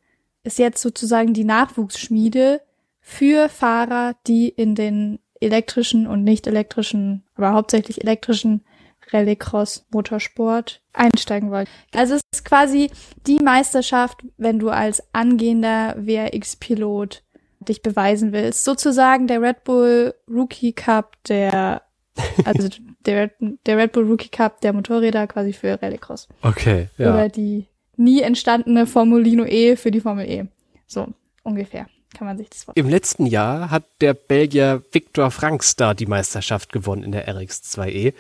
ist 0.43 0.59
jetzt 0.59 0.81
sozusagen 0.81 1.35
die 1.35 1.45
Nachwuchsschmiede 1.45 2.63
für 3.01 3.49
Fahrer, 3.49 4.17
die 4.27 4.49
in 4.49 4.75
den 4.75 5.19
elektrischen 5.41 6.07
und 6.07 6.25
nicht 6.25 6.47
elektrischen, 6.47 7.25
aber 7.35 7.53
hauptsächlich 7.53 8.03
elektrischen 8.03 8.65
Rallycross 9.13 9.87
Motorsport 9.93 10.83
einsteigen 10.93 11.51
wollen. 11.51 11.69
Also 11.95 12.15
es 12.15 12.23
ist 12.33 12.45
quasi 12.45 12.91
die 13.27 13.39
Meisterschaft, 13.39 14.25
wenn 14.37 14.59
du 14.59 14.71
als 14.71 15.03
angehender 15.13 15.95
WRX-Pilot 15.99 17.23
dich 17.61 17.83
beweisen 17.83 18.33
willst. 18.33 18.65
Sozusagen 18.65 19.27
der 19.27 19.41
Red 19.41 19.65
Bull 19.65 20.15
Rookie 20.29 20.73
Cup 20.73 21.17
der, 21.29 21.83
also 22.45 22.69
der, 23.07 23.31
der 23.67 23.79
Red 23.79 23.93
Bull 23.93 24.09
Rookie 24.09 24.29
Cup 24.29 24.61
der 24.61 24.73
Motorräder 24.73 25.27
quasi 25.27 25.53
für 25.53 25.81
Rallycross. 25.81 26.29
Okay, 26.43 26.89
Oder 26.99 27.29
die 27.29 27.67
nie 27.97 28.21
entstandene 28.21 28.87
Formulino 28.87 29.45
E 29.45 29.77
für 29.77 29.91
die 29.91 30.01
Formel 30.01 30.29
E. 30.29 30.45
So, 30.87 31.09
ungefähr. 31.43 31.87
kann 32.17 32.27
man 32.27 32.39
sich 32.39 32.49
das 32.49 32.65
vorstellen. 32.65 32.87
Im 32.87 32.91
letzten 32.91 33.27
Jahr 33.27 33.71
hat 33.71 33.85
der 34.01 34.15
Belgier 34.15 34.83
Victor 34.93 35.31
Franks 35.31 35.77
da 35.77 35.95
die 35.95 36.07
Meisterschaft 36.07 36.73
gewonnen 36.73 37.03
in 37.03 37.13
der 37.13 37.29
RX2E. 37.29 38.13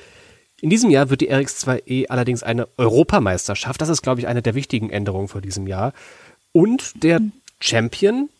In 0.60 0.70
diesem 0.70 0.90
Jahr 0.90 1.10
wird 1.10 1.20
die 1.20 1.32
RX2E 1.32 2.06
allerdings 2.08 2.42
eine 2.42 2.68
Europameisterschaft. 2.78 3.80
Das 3.80 3.90
ist, 3.90 4.02
glaube 4.02 4.20
ich, 4.20 4.26
eine 4.26 4.42
der 4.42 4.54
wichtigen 4.54 4.90
Änderungen 4.90 5.28
vor 5.28 5.42
diesem 5.42 5.66
Jahr. 5.66 5.92
Und 6.52 7.02
der 7.02 7.20
mhm. 7.20 7.32
Champion, 7.60 8.30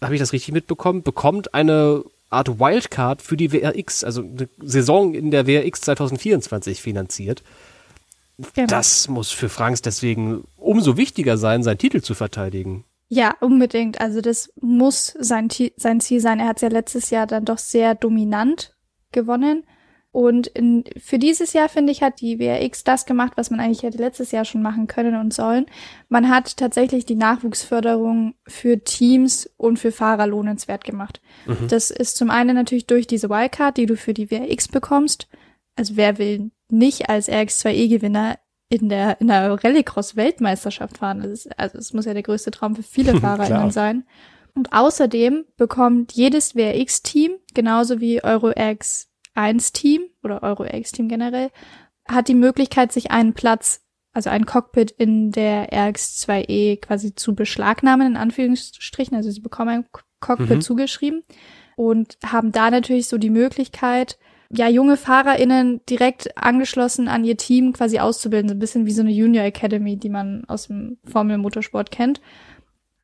habe 0.00 0.14
ich 0.14 0.20
das 0.20 0.32
richtig 0.32 0.52
mitbekommen, 0.52 1.02
bekommt 1.02 1.52
eine 1.54 2.02
Art 2.30 2.60
Wildcard 2.60 3.22
für 3.22 3.36
die 3.36 3.52
WRX, 3.52 4.04
also 4.04 4.22
eine 4.22 4.48
Saison 4.62 5.14
in 5.14 5.30
der 5.30 5.46
WRX 5.46 5.82
2024 5.82 6.80
finanziert. 6.80 7.42
Genau. 8.54 8.68
Das 8.68 9.08
muss 9.08 9.30
für 9.30 9.48
Franks 9.48 9.82
deswegen 9.82 10.44
umso 10.56 10.96
wichtiger 10.96 11.36
sein, 11.36 11.62
seinen 11.62 11.78
Titel 11.78 12.00
zu 12.00 12.14
verteidigen. 12.14 12.84
Ja, 13.08 13.34
unbedingt. 13.40 14.00
Also 14.00 14.20
das 14.20 14.52
muss 14.60 15.14
sein, 15.18 15.48
sein 15.76 16.00
Ziel 16.00 16.20
sein. 16.20 16.38
Er 16.38 16.46
hat 16.46 16.56
es 16.56 16.62
ja 16.62 16.68
letztes 16.68 17.10
Jahr 17.10 17.26
dann 17.26 17.44
doch 17.44 17.58
sehr 17.58 17.94
dominant 17.96 18.76
gewonnen. 19.12 19.64
Und 20.12 20.48
in, 20.48 20.84
für 20.96 21.18
dieses 21.18 21.52
Jahr, 21.52 21.68
finde 21.68 21.92
ich, 21.92 22.02
hat 22.02 22.20
die 22.20 22.40
WRX 22.40 22.82
das 22.82 23.06
gemacht, 23.06 23.34
was 23.36 23.50
man 23.50 23.60
eigentlich 23.60 23.84
hätte 23.84 23.98
letztes 23.98 24.32
Jahr 24.32 24.44
schon 24.44 24.60
machen 24.60 24.88
können 24.88 25.14
und 25.14 25.32
sollen. 25.32 25.66
Man 26.08 26.28
hat 26.28 26.56
tatsächlich 26.56 27.06
die 27.06 27.14
Nachwuchsförderung 27.14 28.34
für 28.46 28.82
Teams 28.82 29.48
und 29.56 29.78
für 29.78 29.92
Fahrer 29.92 30.26
lohnenswert 30.26 30.82
gemacht. 30.82 31.20
Mhm. 31.46 31.68
Das 31.68 31.92
ist 31.92 32.16
zum 32.16 32.30
einen 32.30 32.56
natürlich 32.56 32.86
durch 32.86 33.06
diese 33.06 33.30
Wildcard, 33.30 33.76
die 33.76 33.86
du 33.86 33.96
für 33.96 34.12
die 34.12 34.30
WRX 34.30 34.68
bekommst. 34.68 35.28
Also 35.76 35.96
wer 35.96 36.18
will 36.18 36.50
nicht 36.68 37.08
als 37.08 37.28
RX2E-Gewinner 37.28 38.34
e 38.34 38.76
in 38.76 38.88
der, 38.88 39.20
in 39.20 39.28
der 39.28 39.62
Rallycross-Weltmeisterschaft 39.62 40.98
fahren? 40.98 41.20
Das 41.22 41.30
ist, 41.30 41.58
also 41.58 41.78
es 41.78 41.92
muss 41.92 42.06
ja 42.06 42.14
der 42.14 42.24
größte 42.24 42.50
Traum 42.50 42.74
für 42.74 42.82
viele 42.82 43.14
FahrerInnen 43.20 43.70
sein. 43.70 44.04
Und 44.56 44.72
außerdem 44.72 45.44
bekommt 45.56 46.12
jedes 46.12 46.56
WRX-Team, 46.56 47.32
genauso 47.54 48.00
wie 48.00 48.24
EuroX 48.24 49.09
1-Team 49.34 50.02
oder 50.22 50.42
Euro-RX-Team 50.42 51.08
generell 51.08 51.50
hat 52.08 52.28
die 52.28 52.34
Möglichkeit, 52.34 52.92
sich 52.92 53.10
einen 53.10 53.34
Platz, 53.34 53.82
also 54.12 54.30
ein 54.30 54.46
Cockpit 54.46 54.90
in 54.90 55.30
der 55.30 55.72
RX-2E 55.72 56.80
quasi 56.80 57.14
zu 57.14 57.34
beschlagnahmen, 57.34 58.06
in 58.06 58.16
Anführungsstrichen. 58.16 59.16
Also 59.16 59.30
sie 59.30 59.40
bekommen 59.40 59.68
ein 59.70 59.86
Cockpit 60.20 60.56
mhm. 60.56 60.60
zugeschrieben 60.60 61.22
und 61.76 62.18
haben 62.24 62.52
da 62.52 62.70
natürlich 62.70 63.08
so 63.08 63.18
die 63.18 63.30
Möglichkeit, 63.30 64.18
ja, 64.52 64.68
junge 64.68 64.96
FahrerInnen 64.96 65.80
direkt 65.88 66.36
angeschlossen 66.36 67.06
an 67.06 67.22
ihr 67.22 67.36
Team 67.36 67.72
quasi 67.72 68.00
auszubilden. 68.00 68.48
So 68.48 68.54
ein 68.54 68.58
bisschen 68.58 68.84
wie 68.84 68.92
so 68.92 69.02
eine 69.02 69.12
Junior 69.12 69.44
Academy, 69.44 69.96
die 69.96 70.08
man 70.08 70.44
aus 70.46 70.66
dem 70.66 70.98
Formel-Motorsport 71.04 71.92
kennt. 71.92 72.20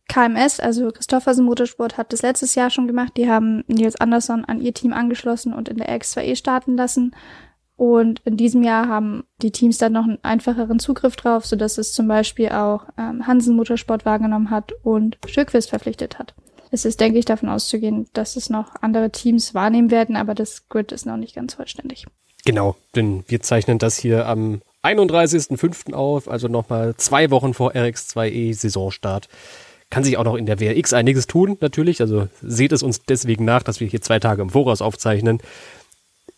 KMS, 0.08 0.60
also 0.60 0.90
Christoffersen 0.90 1.44
Motorsport, 1.44 1.98
hat 1.98 2.12
das 2.12 2.22
letztes 2.22 2.54
Jahr 2.54 2.70
schon 2.70 2.86
gemacht. 2.86 3.12
Die 3.16 3.28
haben 3.28 3.64
Nils 3.66 3.96
Andersson 3.96 4.44
an 4.44 4.60
ihr 4.60 4.72
Team 4.72 4.92
angeschlossen 4.92 5.52
und 5.52 5.68
in 5.68 5.76
der 5.76 5.88
X2E 5.88 6.36
starten 6.36 6.76
lassen. 6.76 7.14
Und 7.76 8.22
in 8.24 8.38
diesem 8.38 8.62
Jahr 8.62 8.88
haben 8.88 9.24
die 9.42 9.50
Teams 9.50 9.76
dann 9.78 9.92
noch 9.92 10.04
einen 10.04 10.18
einfacheren 10.22 10.78
Zugriff 10.78 11.16
drauf, 11.16 11.44
sodass 11.44 11.76
es 11.76 11.92
zum 11.92 12.08
Beispiel 12.08 12.48
auch 12.48 12.86
ähm, 12.96 13.26
Hansen 13.26 13.54
Motorsport 13.54 14.06
wahrgenommen 14.06 14.50
hat 14.50 14.72
und 14.82 15.18
Schöquist 15.26 15.68
verpflichtet 15.68 16.18
hat. 16.18 16.34
Es 16.70 16.84
ist, 16.84 17.00
denke 17.00 17.18
ich, 17.18 17.26
davon 17.26 17.48
auszugehen, 17.48 18.08
dass 18.14 18.36
es 18.36 18.48
noch 18.48 18.74
andere 18.80 19.10
Teams 19.10 19.54
wahrnehmen 19.54 19.90
werden, 19.90 20.16
aber 20.16 20.34
das 20.34 20.68
Grid 20.68 20.90
ist 20.90 21.06
noch 21.06 21.18
nicht 21.18 21.34
ganz 21.34 21.54
vollständig. 21.54 22.06
Genau, 22.44 22.76
denn 22.94 23.24
wir 23.28 23.40
zeichnen 23.42 23.78
das 23.78 23.98
hier 23.98 24.26
am 24.26 24.62
31.05. 24.82 25.92
auf, 25.92 26.28
also 26.28 26.48
nochmal 26.48 26.94
zwei 26.96 27.30
Wochen 27.30 27.54
vor 27.54 27.72
RX2E 27.72 28.54
Saisonstart 28.54 29.28
kann 29.90 30.04
sich 30.04 30.16
auch 30.16 30.24
noch 30.24 30.34
in 30.34 30.46
der 30.46 30.60
WRX 30.60 30.92
einiges 30.92 31.26
tun, 31.26 31.56
natürlich. 31.60 32.00
Also 32.00 32.28
seht 32.42 32.72
es 32.72 32.82
uns 32.82 33.02
deswegen 33.02 33.44
nach, 33.44 33.62
dass 33.62 33.80
wir 33.80 33.86
hier 33.86 34.02
zwei 34.02 34.18
Tage 34.18 34.42
im 34.42 34.50
Voraus 34.50 34.82
aufzeichnen. 34.82 35.38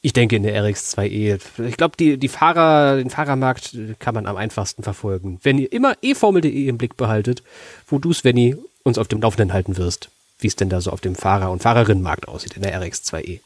Ich 0.01 0.13
denke 0.13 0.37
in 0.37 0.45
der 0.45 0.63
RX2E. 0.63 1.41
Ich 1.67 1.77
glaube, 1.77 1.97
die, 1.99 2.19
die 2.19 2.29
Fahrer, 2.29 2.99
den 2.99 3.11
Fahrermarkt 3.11 3.77
kann 3.99 4.15
man 4.15 4.27
am 4.27 4.37
einfachsten 4.37 4.83
verfolgen. 4.83 5.41
Wenn 5.43 5.59
ihr 5.59 5.73
immer 5.73 5.95
eFormel.de 6.03 6.69
im 6.69 6.79
Blick 6.79 6.97
behaltet, 6.97 7.43
wo 7.89 7.99
du, 7.99 8.13
Svenny, 8.13 8.57
uns 8.85 8.99
auf 8.99 9.09
dem 9.09 9.21
Laufenden 9.21 9.53
halten 9.53 9.77
wirst, 9.77 10.11
wie 10.39 10.47
es 10.47 10.57
denn 10.57 10.69
da 10.69 10.81
so 10.81 10.93
auf 10.93 11.01
dem 11.01 11.17
Fahrer- 11.17 11.51
und 11.51 11.63
Fahrerinnenmarkt 11.63 12.29
aussieht 12.29 12.57
in 12.57 12.63
der 12.63 12.81
RX2E. 12.81 13.41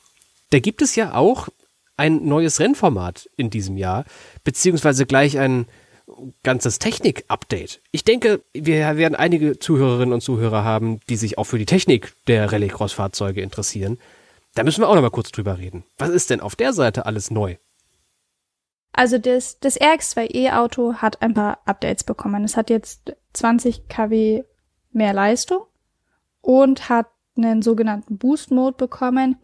Da 0.50 0.58
gibt 0.58 0.82
es 0.82 0.94
ja 0.94 1.14
auch 1.14 1.48
ein 1.96 2.26
neues 2.26 2.60
Rennformat 2.60 3.30
in 3.36 3.48
diesem 3.48 3.76
Jahr, 3.76 4.04
beziehungsweise 4.44 5.06
gleich 5.06 5.38
ein, 5.38 5.66
ganzes 6.42 6.78
Technik-Update. 6.78 7.80
Ich 7.90 8.04
denke, 8.04 8.42
wir 8.52 8.96
werden 8.96 9.14
einige 9.14 9.58
Zuhörerinnen 9.58 10.12
und 10.12 10.20
Zuhörer 10.20 10.64
haben, 10.64 11.00
die 11.08 11.16
sich 11.16 11.38
auch 11.38 11.44
für 11.44 11.58
die 11.58 11.66
Technik 11.66 12.14
der 12.26 12.52
Rallycross-Fahrzeuge 12.52 13.40
interessieren. 13.40 13.98
Da 14.54 14.64
müssen 14.64 14.82
wir 14.82 14.88
auch 14.88 14.94
noch 14.94 15.02
mal 15.02 15.10
kurz 15.10 15.30
drüber 15.32 15.58
reden. 15.58 15.84
Was 15.98 16.10
ist 16.10 16.30
denn 16.30 16.40
auf 16.40 16.56
der 16.56 16.72
Seite 16.72 17.06
alles 17.06 17.30
neu? 17.30 17.56
Also 18.92 19.16
das, 19.16 19.58
das 19.58 19.80
RX2E-Auto 19.80 20.94
hat 20.94 21.22
ein 21.22 21.34
paar 21.34 21.60
Updates 21.64 22.04
bekommen. 22.04 22.44
Es 22.44 22.56
hat 22.56 22.68
jetzt 22.68 23.16
20 23.32 23.88
kW 23.88 24.44
mehr 24.92 25.14
Leistung 25.14 25.62
und 26.42 26.90
hat 26.90 27.06
einen 27.36 27.62
sogenannten 27.62 28.18
Boost-Mode 28.18 28.76
bekommen. 28.76 29.36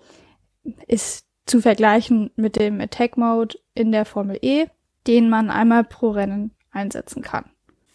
Ist 0.86 1.26
zu 1.46 1.62
vergleichen 1.62 2.30
mit 2.36 2.56
dem 2.56 2.80
Attack-Mode 2.80 3.58
in 3.74 3.90
der 3.90 4.04
Formel 4.04 4.38
E, 4.42 4.66
den 5.08 5.28
man 5.28 5.50
einmal 5.50 5.82
pro 5.82 6.10
Rennen 6.10 6.52
einsetzen 6.70 7.22
kann. 7.22 7.44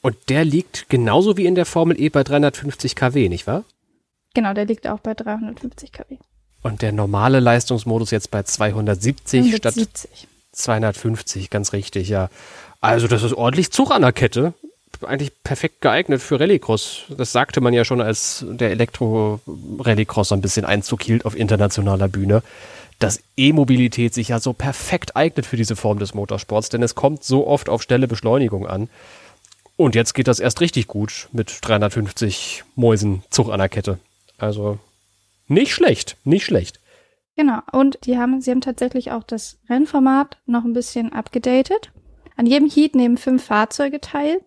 Und 0.02 0.18
der 0.28 0.44
liegt 0.44 0.90
genauso 0.90 1.38
wie 1.38 1.46
in 1.46 1.56
der 1.56 1.66
Formel 1.66 1.98
E 2.00 2.10
bei 2.10 2.24
350 2.24 2.96
kW, 2.96 3.30
nicht 3.30 3.48
wahr? 3.48 3.64
Genau, 4.34 4.54
der 4.54 4.66
liegt 4.66 4.88
auch 4.88 5.00
bei 5.00 5.14
350 5.14 5.94
kW. 5.94 6.18
Und 6.62 6.82
der 6.82 6.92
normale 6.92 7.40
Leistungsmodus 7.40 8.12
jetzt 8.12 8.32
bei 8.32 8.44
270 8.44 9.40
170. 9.40 9.88
statt 9.94 10.28
250, 10.52 11.50
ganz 11.50 11.72
richtig, 11.74 12.10
ja. 12.10 12.30
Also 12.82 13.08
das 13.08 13.24
ist 13.24 13.34
ordentlich 13.34 13.72
Zug 13.72 13.92
an 13.92 14.02
der 14.02 14.12
Kette. 14.12 14.54
Eigentlich 15.02 15.32
perfekt 15.44 15.82
geeignet 15.82 16.22
für 16.22 16.40
Rallycross. 16.40 17.04
Das 17.18 17.32
sagte 17.32 17.62
man 17.62 17.74
ja 17.74 17.84
schon, 17.84 18.02
als 18.02 18.46
der 18.48 18.72
Elektro-Rallycross 18.72 20.32
ein 20.32 20.42
bisschen 20.42 20.66
Einzug 20.66 21.04
hielt 21.04 21.26
auf 21.26 21.36
internationaler 21.36 22.08
Bühne 22.08 22.44
dass 23.04 23.22
E-Mobilität 23.36 24.14
sich 24.14 24.30
ja 24.30 24.40
so 24.40 24.54
perfekt 24.54 25.18
eignet 25.18 25.46
für 25.46 25.58
diese 25.58 25.76
Form 25.76 26.00
des 26.00 26.14
Motorsports, 26.14 26.70
denn 26.70 26.82
es 26.82 26.96
kommt 26.96 27.26
so 27.26 27.46
oft 27.46 27.68
auf 27.68 27.84
schnelle 27.84 28.08
Beschleunigung 28.08 28.66
an. 28.66 28.88
Und 29.76 29.94
jetzt 29.94 30.14
geht 30.14 30.30
das 30.30 30.40
erst 30.40 30.62
richtig 30.62 30.88
gut 30.88 31.28
mit 31.34 31.60
350 31.64 32.64
Mäusen 32.76 33.22
Zug 33.30 33.52
an 33.52 33.60
der 33.60 33.68
Kette. 33.68 34.00
Also 34.38 34.80
nicht 35.50 35.74
schlecht, 35.74 36.16
nicht 36.24 36.46
schlecht. 36.46 36.80
Genau, 37.36 37.60
und 37.74 38.00
die 38.06 38.18
haben, 38.18 38.40
sie 38.40 38.52
haben 38.52 38.62
tatsächlich 38.62 39.12
auch 39.12 39.24
das 39.24 39.58
Rennformat 39.70 40.38
noch 40.46 40.64
ein 40.64 40.74
bisschen 40.74 41.12
abgedatet. 41.12 41.92
An 42.38 42.46
jedem 42.46 42.70
Heat 42.70 42.96
nehmen 42.96 43.18
fünf 43.18 43.44
Fahrzeuge 43.44 44.00
teil 44.00 44.40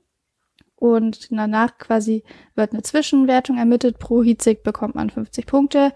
und 0.76 1.30
danach 1.30 1.76
quasi 1.76 2.24
wird 2.54 2.72
eine 2.72 2.82
Zwischenwertung 2.82 3.58
ermittelt. 3.58 3.98
Pro 3.98 4.22
Heatsieg 4.22 4.62
bekommt 4.62 4.94
man 4.94 5.10
50 5.10 5.44
Punkte. 5.44 5.92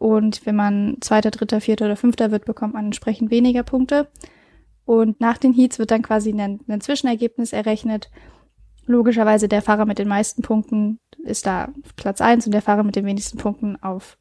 Und 0.00 0.46
wenn 0.46 0.56
man 0.56 0.96
Zweiter, 1.02 1.30
Dritter, 1.30 1.60
Vierter 1.60 1.84
oder 1.84 1.94
Fünfter 1.94 2.30
wird, 2.30 2.46
bekommt 2.46 2.72
man 2.72 2.86
entsprechend 2.86 3.30
weniger 3.30 3.62
Punkte. 3.62 4.08
Und 4.86 5.20
nach 5.20 5.36
den 5.36 5.52
Heats 5.52 5.78
wird 5.78 5.90
dann 5.90 6.00
quasi 6.00 6.32
ein, 6.32 6.58
ein 6.66 6.80
Zwischenergebnis 6.80 7.52
errechnet. 7.52 8.10
Logischerweise 8.86 9.46
der 9.46 9.60
Fahrer 9.60 9.84
mit 9.84 9.98
den 9.98 10.08
meisten 10.08 10.40
Punkten 10.40 11.00
ist 11.22 11.44
da 11.44 11.68
Platz 11.96 12.22
eins 12.22 12.46
und 12.46 12.52
der 12.52 12.62
Fahrer 12.62 12.82
mit 12.82 12.96
den 12.96 13.04
wenigsten 13.04 13.36
Punkten 13.36 13.76
auf 13.82 14.16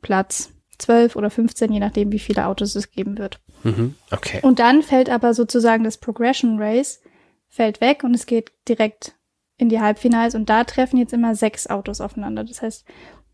Platz 0.00 0.54
12 0.78 1.14
oder 1.14 1.28
15, 1.28 1.74
je 1.74 1.80
nachdem, 1.80 2.10
wie 2.10 2.18
viele 2.18 2.46
Autos 2.46 2.74
es 2.74 2.90
geben 2.90 3.18
wird. 3.18 3.42
Mhm, 3.64 3.96
okay. 4.10 4.38
Und 4.40 4.60
dann 4.60 4.82
fällt 4.82 5.10
aber 5.10 5.34
sozusagen 5.34 5.84
das 5.84 5.98
Progression 5.98 6.58
Race 6.58 7.02
fällt 7.50 7.82
weg 7.82 8.02
und 8.02 8.14
es 8.14 8.24
geht 8.24 8.52
direkt 8.66 9.14
in 9.58 9.68
die 9.68 9.80
Halbfinals 9.80 10.34
und 10.34 10.48
da 10.48 10.64
treffen 10.64 10.96
jetzt 10.96 11.12
immer 11.12 11.34
sechs 11.34 11.66
Autos 11.66 12.00
aufeinander. 12.00 12.44
Das 12.44 12.62
heißt, 12.62 12.86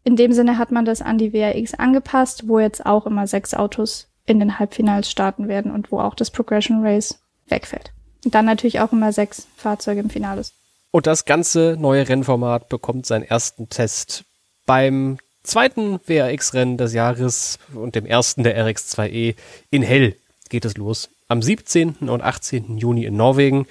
in 0.04 0.16
dem 0.16 0.32
Sinne 0.32 0.58
hat 0.58 0.70
man 0.70 0.84
das 0.84 1.02
an 1.02 1.18
die 1.18 1.32
WRX 1.32 1.74
angepasst, 1.74 2.46
wo 2.46 2.60
jetzt 2.60 2.84
auch 2.84 3.06
immer 3.06 3.26
sechs 3.26 3.54
Autos 3.54 4.08
in 4.26 4.38
den 4.38 4.58
Halbfinals 4.58 5.10
starten 5.10 5.48
werden 5.48 5.70
und 5.70 5.90
wo 5.90 6.00
auch 6.00 6.14
das 6.14 6.30
Progression 6.30 6.84
Race 6.84 7.18
wegfällt. 7.48 7.92
Und 8.24 8.34
dann 8.34 8.44
natürlich 8.44 8.80
auch 8.80 8.92
immer 8.92 9.12
sechs 9.12 9.46
Fahrzeuge 9.56 10.00
im 10.00 10.10
Finale. 10.10 10.42
Und 10.90 11.06
das 11.06 11.24
ganze 11.24 11.76
neue 11.78 12.08
Rennformat 12.08 12.68
bekommt 12.68 13.06
seinen 13.06 13.24
ersten 13.24 13.68
Test 13.68 14.24
beim 14.66 15.18
zweiten 15.42 16.00
WRX-Rennen 16.06 16.76
des 16.76 16.94
Jahres 16.94 17.58
und 17.74 17.94
dem 17.94 18.06
ersten 18.06 18.44
der 18.44 18.56
RX2E 18.64 19.34
in 19.70 19.82
Hell 19.82 20.16
geht 20.48 20.64
es 20.64 20.76
los. 20.76 21.10
Am 21.28 21.42
17. 21.42 21.96
und 22.08 22.22
18. 22.22 22.78
Juni 22.78 23.04
in 23.04 23.16
Norwegen. 23.16 23.66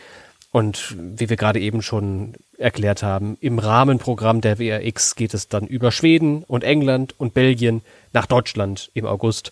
Und 0.51 0.95
wie 0.97 1.29
wir 1.29 1.37
gerade 1.37 1.59
eben 1.59 1.81
schon 1.81 2.35
erklärt 2.63 3.03
haben, 3.03 3.37
im 3.41 3.59
Rahmenprogramm 3.59 4.41
der 4.41 4.57
WRX 4.57 5.15
geht 5.15 5.33
es 5.33 5.49
dann 5.49 5.67
über 5.67 5.91
Schweden 5.91 6.43
und 6.45 6.63
England 6.63 7.13
und 7.19 7.33
Belgien 7.33 7.81
nach 8.13 8.25
Deutschland 8.25 8.89
im 8.93 9.05
August. 9.05 9.51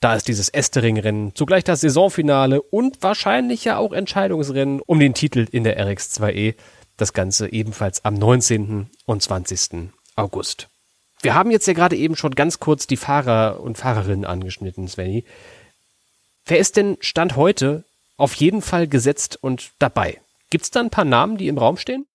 Da 0.00 0.14
ist 0.14 0.28
dieses 0.28 0.50
Estering-Rennen, 0.50 1.34
zugleich 1.34 1.64
das 1.64 1.80
Saisonfinale 1.80 2.60
und 2.60 3.02
wahrscheinlich 3.02 3.64
ja 3.64 3.78
auch 3.78 3.92
Entscheidungsrennen 3.92 4.80
um 4.82 5.00
den 5.00 5.14
Titel 5.14 5.46
in 5.50 5.64
der 5.64 5.80
RX2E. 5.84 6.54
Das 6.96 7.12
Ganze 7.14 7.50
ebenfalls 7.50 8.04
am 8.04 8.14
19. 8.14 8.90
und 9.06 9.22
20. 9.22 9.90
August. 10.14 10.68
Wir 11.22 11.34
haben 11.34 11.50
jetzt 11.50 11.66
ja 11.66 11.72
gerade 11.72 11.96
eben 11.96 12.16
schon 12.16 12.34
ganz 12.34 12.60
kurz 12.60 12.86
die 12.86 12.98
Fahrer 12.98 13.60
und 13.60 13.78
Fahrerinnen 13.78 14.26
angeschnitten, 14.26 14.86
Svenny. 14.86 15.24
Wer 16.44 16.58
ist 16.58 16.76
denn 16.76 16.98
Stand 17.00 17.36
heute 17.36 17.84
auf 18.18 18.34
jeden 18.34 18.60
Fall 18.60 18.86
gesetzt 18.86 19.38
und 19.40 19.72
dabei? 19.78 20.20
Gibt 20.50 20.64
es 20.64 20.70
da 20.70 20.80
ein 20.80 20.90
paar 20.90 21.06
Namen, 21.06 21.38
die 21.38 21.48
im 21.48 21.56
Raum 21.56 21.78
stehen? 21.78 22.06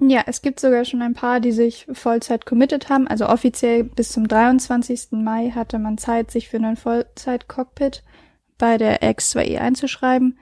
Ja, 0.00 0.22
es 0.26 0.42
gibt 0.42 0.60
sogar 0.60 0.84
schon 0.84 1.02
ein 1.02 1.14
paar, 1.14 1.40
die 1.40 1.50
sich 1.50 1.86
Vollzeit 1.92 2.46
committed 2.46 2.88
haben. 2.88 3.08
Also 3.08 3.28
offiziell 3.28 3.82
bis 3.82 4.12
zum 4.12 4.28
23. 4.28 5.08
Mai 5.12 5.50
hatte 5.50 5.78
man 5.78 5.98
Zeit, 5.98 6.30
sich 6.30 6.48
für 6.48 6.58
einen 6.58 6.76
Vollzeit-Cockpit 6.76 8.04
bei 8.58 8.78
der 8.78 9.02
X2E 9.02 9.58
einzuschreiben. 9.58 10.38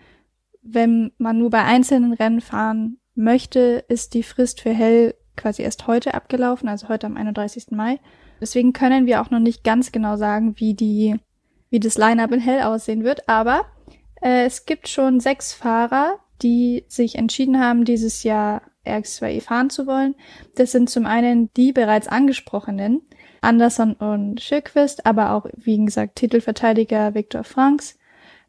Wenn 0.62 1.12
man 1.16 1.38
nur 1.38 1.50
bei 1.50 1.62
einzelnen 1.62 2.12
Rennen 2.12 2.42
fahren 2.42 2.98
möchte, 3.14 3.84
ist 3.88 4.12
die 4.12 4.22
Frist 4.22 4.60
für 4.60 4.74
Hell 4.74 5.14
quasi 5.36 5.62
erst 5.62 5.86
heute 5.86 6.14
abgelaufen, 6.14 6.68
also 6.68 6.88
heute 6.88 7.06
am 7.06 7.16
31. 7.16 7.68
Mai. 7.70 7.98
Deswegen 8.40 8.74
können 8.74 9.06
wir 9.06 9.22
auch 9.22 9.30
noch 9.30 9.38
nicht 9.38 9.64
ganz 9.64 9.90
genau 9.90 10.16
sagen, 10.16 10.54
wie 10.58 10.74
die, 10.74 11.16
wie 11.70 11.80
das 11.80 11.96
Line-Up 11.96 12.32
in 12.32 12.40
Hell 12.40 12.62
aussehen 12.62 13.04
wird. 13.04 13.26
Aber 13.28 13.64
äh, 14.20 14.44
es 14.44 14.66
gibt 14.66 14.88
schon 14.88 15.20
sechs 15.20 15.54
Fahrer, 15.54 16.18
die 16.42 16.84
sich 16.88 17.14
entschieden 17.16 17.58
haben, 17.58 17.86
dieses 17.86 18.22
Jahr 18.22 18.60
RX2E 18.86 19.42
fahren 19.42 19.70
zu 19.70 19.86
wollen. 19.86 20.14
Das 20.54 20.72
sind 20.72 20.90
zum 20.90 21.06
einen 21.06 21.52
die 21.54 21.72
bereits 21.72 22.08
angesprochenen 22.08 23.02
Anderson 23.40 23.94
und 23.94 24.40
Schirquist, 24.40 25.06
aber 25.06 25.32
auch, 25.32 25.46
wie 25.56 25.84
gesagt, 25.84 26.16
Titelverteidiger 26.16 27.14
Viktor 27.14 27.44
Franks. 27.44 27.98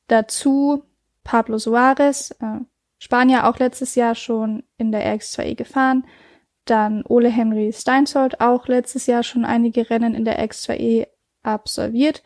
Dazu 0.08 0.84
Pablo 1.23 1.58
Suarez, 1.58 2.32
äh, 2.39 2.60
Spanier 3.00 3.47
auch 3.47 3.60
letztes 3.60 3.95
Jahr 3.95 4.15
schon 4.15 4.63
in 4.78 4.91
der 4.91 5.06
RX2E 5.06 5.56
gefahren. 5.56 6.06
Dann 6.65 7.04
Ole 7.08 7.30
Henry 7.30 7.71
Steinsold, 7.71 8.41
auch 8.41 8.67
letztes 8.67 9.08
Jahr 9.08 9.23
schon 9.23 9.45
einige 9.45 9.89
Rennen 9.89 10.15
in 10.15 10.26
der 10.26 10.43
X2E 10.43 11.08
absolviert, 11.43 12.23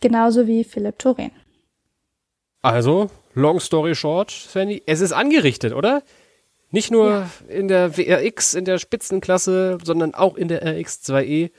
genauso 0.00 0.46
wie 0.46 0.64
Philipp 0.64 0.98
Thorin. 0.98 1.30
Also, 2.62 3.10
long 3.34 3.60
story 3.60 3.94
short, 3.94 4.30
Svenny, 4.30 4.82
es 4.86 5.00
ist 5.00 5.12
angerichtet, 5.12 5.74
oder? 5.74 6.02
Nicht 6.74 6.90
nur 6.90 7.08
ja. 7.08 7.30
in 7.46 7.68
der 7.68 7.96
WRX, 7.96 8.54
in 8.54 8.64
der 8.64 8.78
Spitzenklasse, 8.78 9.78
sondern 9.84 10.12
auch 10.12 10.34
in 10.34 10.48
der 10.48 10.66
RX2E. 10.66 11.52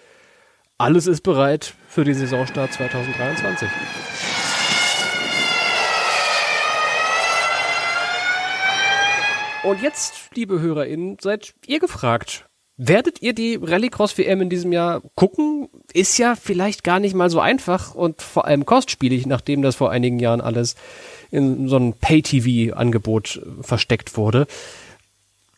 Alles 0.78 1.08
ist 1.08 1.22
bereit 1.22 1.74
für 1.88 2.04
die 2.04 2.14
Saisonstart 2.14 2.74
2023. 2.74 3.70
Und 9.64 9.82
jetzt, 9.82 10.16
liebe 10.36 10.60
HörerInnen, 10.60 11.16
seid 11.22 11.56
ihr 11.66 11.80
gefragt. 11.80 12.50
Werdet 12.76 13.22
ihr 13.22 13.32
die 13.32 13.58
Rallycross 13.62 14.18
WM 14.18 14.42
in 14.42 14.50
diesem 14.50 14.74
Jahr 14.74 15.02
gucken? 15.16 15.70
Ist 15.94 16.18
ja 16.18 16.36
vielleicht 16.36 16.84
gar 16.84 17.00
nicht 17.00 17.16
mal 17.16 17.30
so 17.30 17.40
einfach 17.40 17.96
und 17.96 18.22
vor 18.22 18.44
allem 18.44 18.66
kostspielig, 18.66 19.28
nachdem 19.28 19.62
das 19.62 19.78
vor 19.78 19.92
einigen 19.92 20.20
Jahren 20.20 20.42
alles 20.42 20.76
in 21.32 21.70
so 21.70 21.78
ein 21.78 21.94
Pay-TV-Angebot 21.94 23.42
versteckt 23.62 24.18
wurde. 24.18 24.46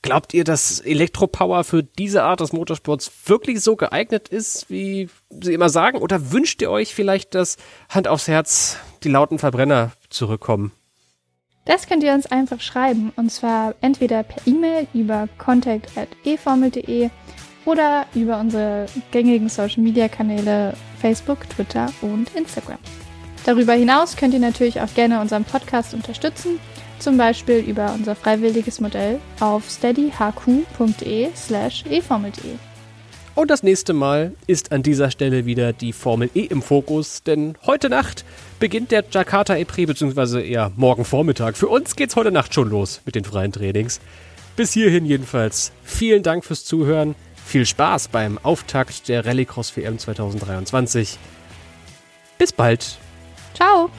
Glaubt 0.08 0.34
ihr, 0.34 0.46
dass 0.46 0.80
Elektropower 0.80 1.66
für 1.66 1.84
diese 1.84 2.24
Art 2.24 2.40
des 2.40 2.54
Motorsports 2.54 3.12
wirklich 3.26 3.60
so 3.60 3.76
geeignet 3.76 4.30
ist, 4.30 4.70
wie 4.70 5.10
sie 5.30 5.54
immer 5.54 5.68
sagen? 5.68 5.98
Oder 5.98 6.32
wünscht 6.32 6.62
ihr 6.62 6.72
euch 6.72 6.96
vielleicht, 6.96 7.36
dass 7.36 7.58
Hand 7.90 8.08
aufs 8.08 8.30
Herz 8.30 8.78
die 9.04 9.10
lauten 9.10 9.38
Verbrenner 9.38 9.92
zurückkommen? 10.10 10.72
Das 11.66 11.88
könnt 11.88 12.04
ihr 12.04 12.14
uns 12.14 12.26
einfach 12.26 12.62
schreiben 12.62 13.12
und 13.18 13.34
zwar 13.34 13.76
entweder 13.82 14.24
per 14.24 14.48
E-Mail 14.48 14.88
über 14.94 15.28
contact@eformel.de 15.40 17.10
oder 17.66 18.06
über 18.16 18.40
unsere 18.40 18.86
gängigen 19.12 19.50
Social 19.50 19.84
Media 19.84 20.08
Kanäle 20.08 20.74
Facebook, 21.02 21.50
Twitter 21.50 21.92
und 22.02 22.34
Instagram. 22.34 22.80
Darüber 23.46 23.74
hinaus 23.74 24.16
könnt 24.16 24.34
ihr 24.34 24.40
natürlich 24.40 24.80
auch 24.80 24.94
gerne 24.94 25.20
unseren 25.20 25.44
Podcast 25.44 25.94
unterstützen 25.94 26.62
zum 27.00 27.18
Beispiel 27.18 27.60
über 27.60 27.94
unser 27.94 28.16
freiwilliges 28.16 28.80
Modell 28.80 29.20
auf 29.40 29.70
steadyhq.de 29.70 31.30
slash 31.36 31.86
eformel.de. 31.90 32.56
Und 33.38 33.52
das 33.52 33.62
nächste 33.62 33.94
Mal 33.94 34.34
ist 34.48 34.72
an 34.72 34.82
dieser 34.82 35.12
Stelle 35.12 35.46
wieder 35.46 35.72
die 35.72 35.94
Formel 35.94 36.32
E 36.34 36.46
im 36.46 36.64
Fokus, 36.64 37.22
denn 37.22 37.56
heute 37.68 37.88
Nacht 37.88 38.26
beginnt 38.60 38.90
der 38.90 39.04
Jakarta 39.12 39.56
E-Prix, 39.56 39.88
beziehungsweise 39.88 40.42
eher 40.42 40.72
morgen 40.76 41.06
Vormittag. 41.06 41.56
Für 41.56 41.68
uns 41.68 41.96
geht's 41.96 42.16
heute 42.16 42.32
Nacht 42.32 42.56
schon 42.56 42.68
los 42.68 43.02
mit 43.06 43.14
den 43.14 43.26
freien 43.26 43.52
Trainings. 43.52 44.00
Bis 44.56 44.74
hierhin 44.74 45.06
jedenfalls 45.06 45.72
vielen 45.84 46.24
Dank 46.24 46.46
fürs 46.46 46.66
Zuhören. 46.66 47.14
Viel 47.46 47.68
Spaß 47.68 48.08
beim 48.08 48.40
Auftakt 48.40 49.08
der 49.08 49.24
Rallycross 49.28 49.78
WM 49.78 50.00
2023. 50.00 51.20
Bis 52.40 52.52
bald. 52.52 52.98
Ciao. 53.54 53.92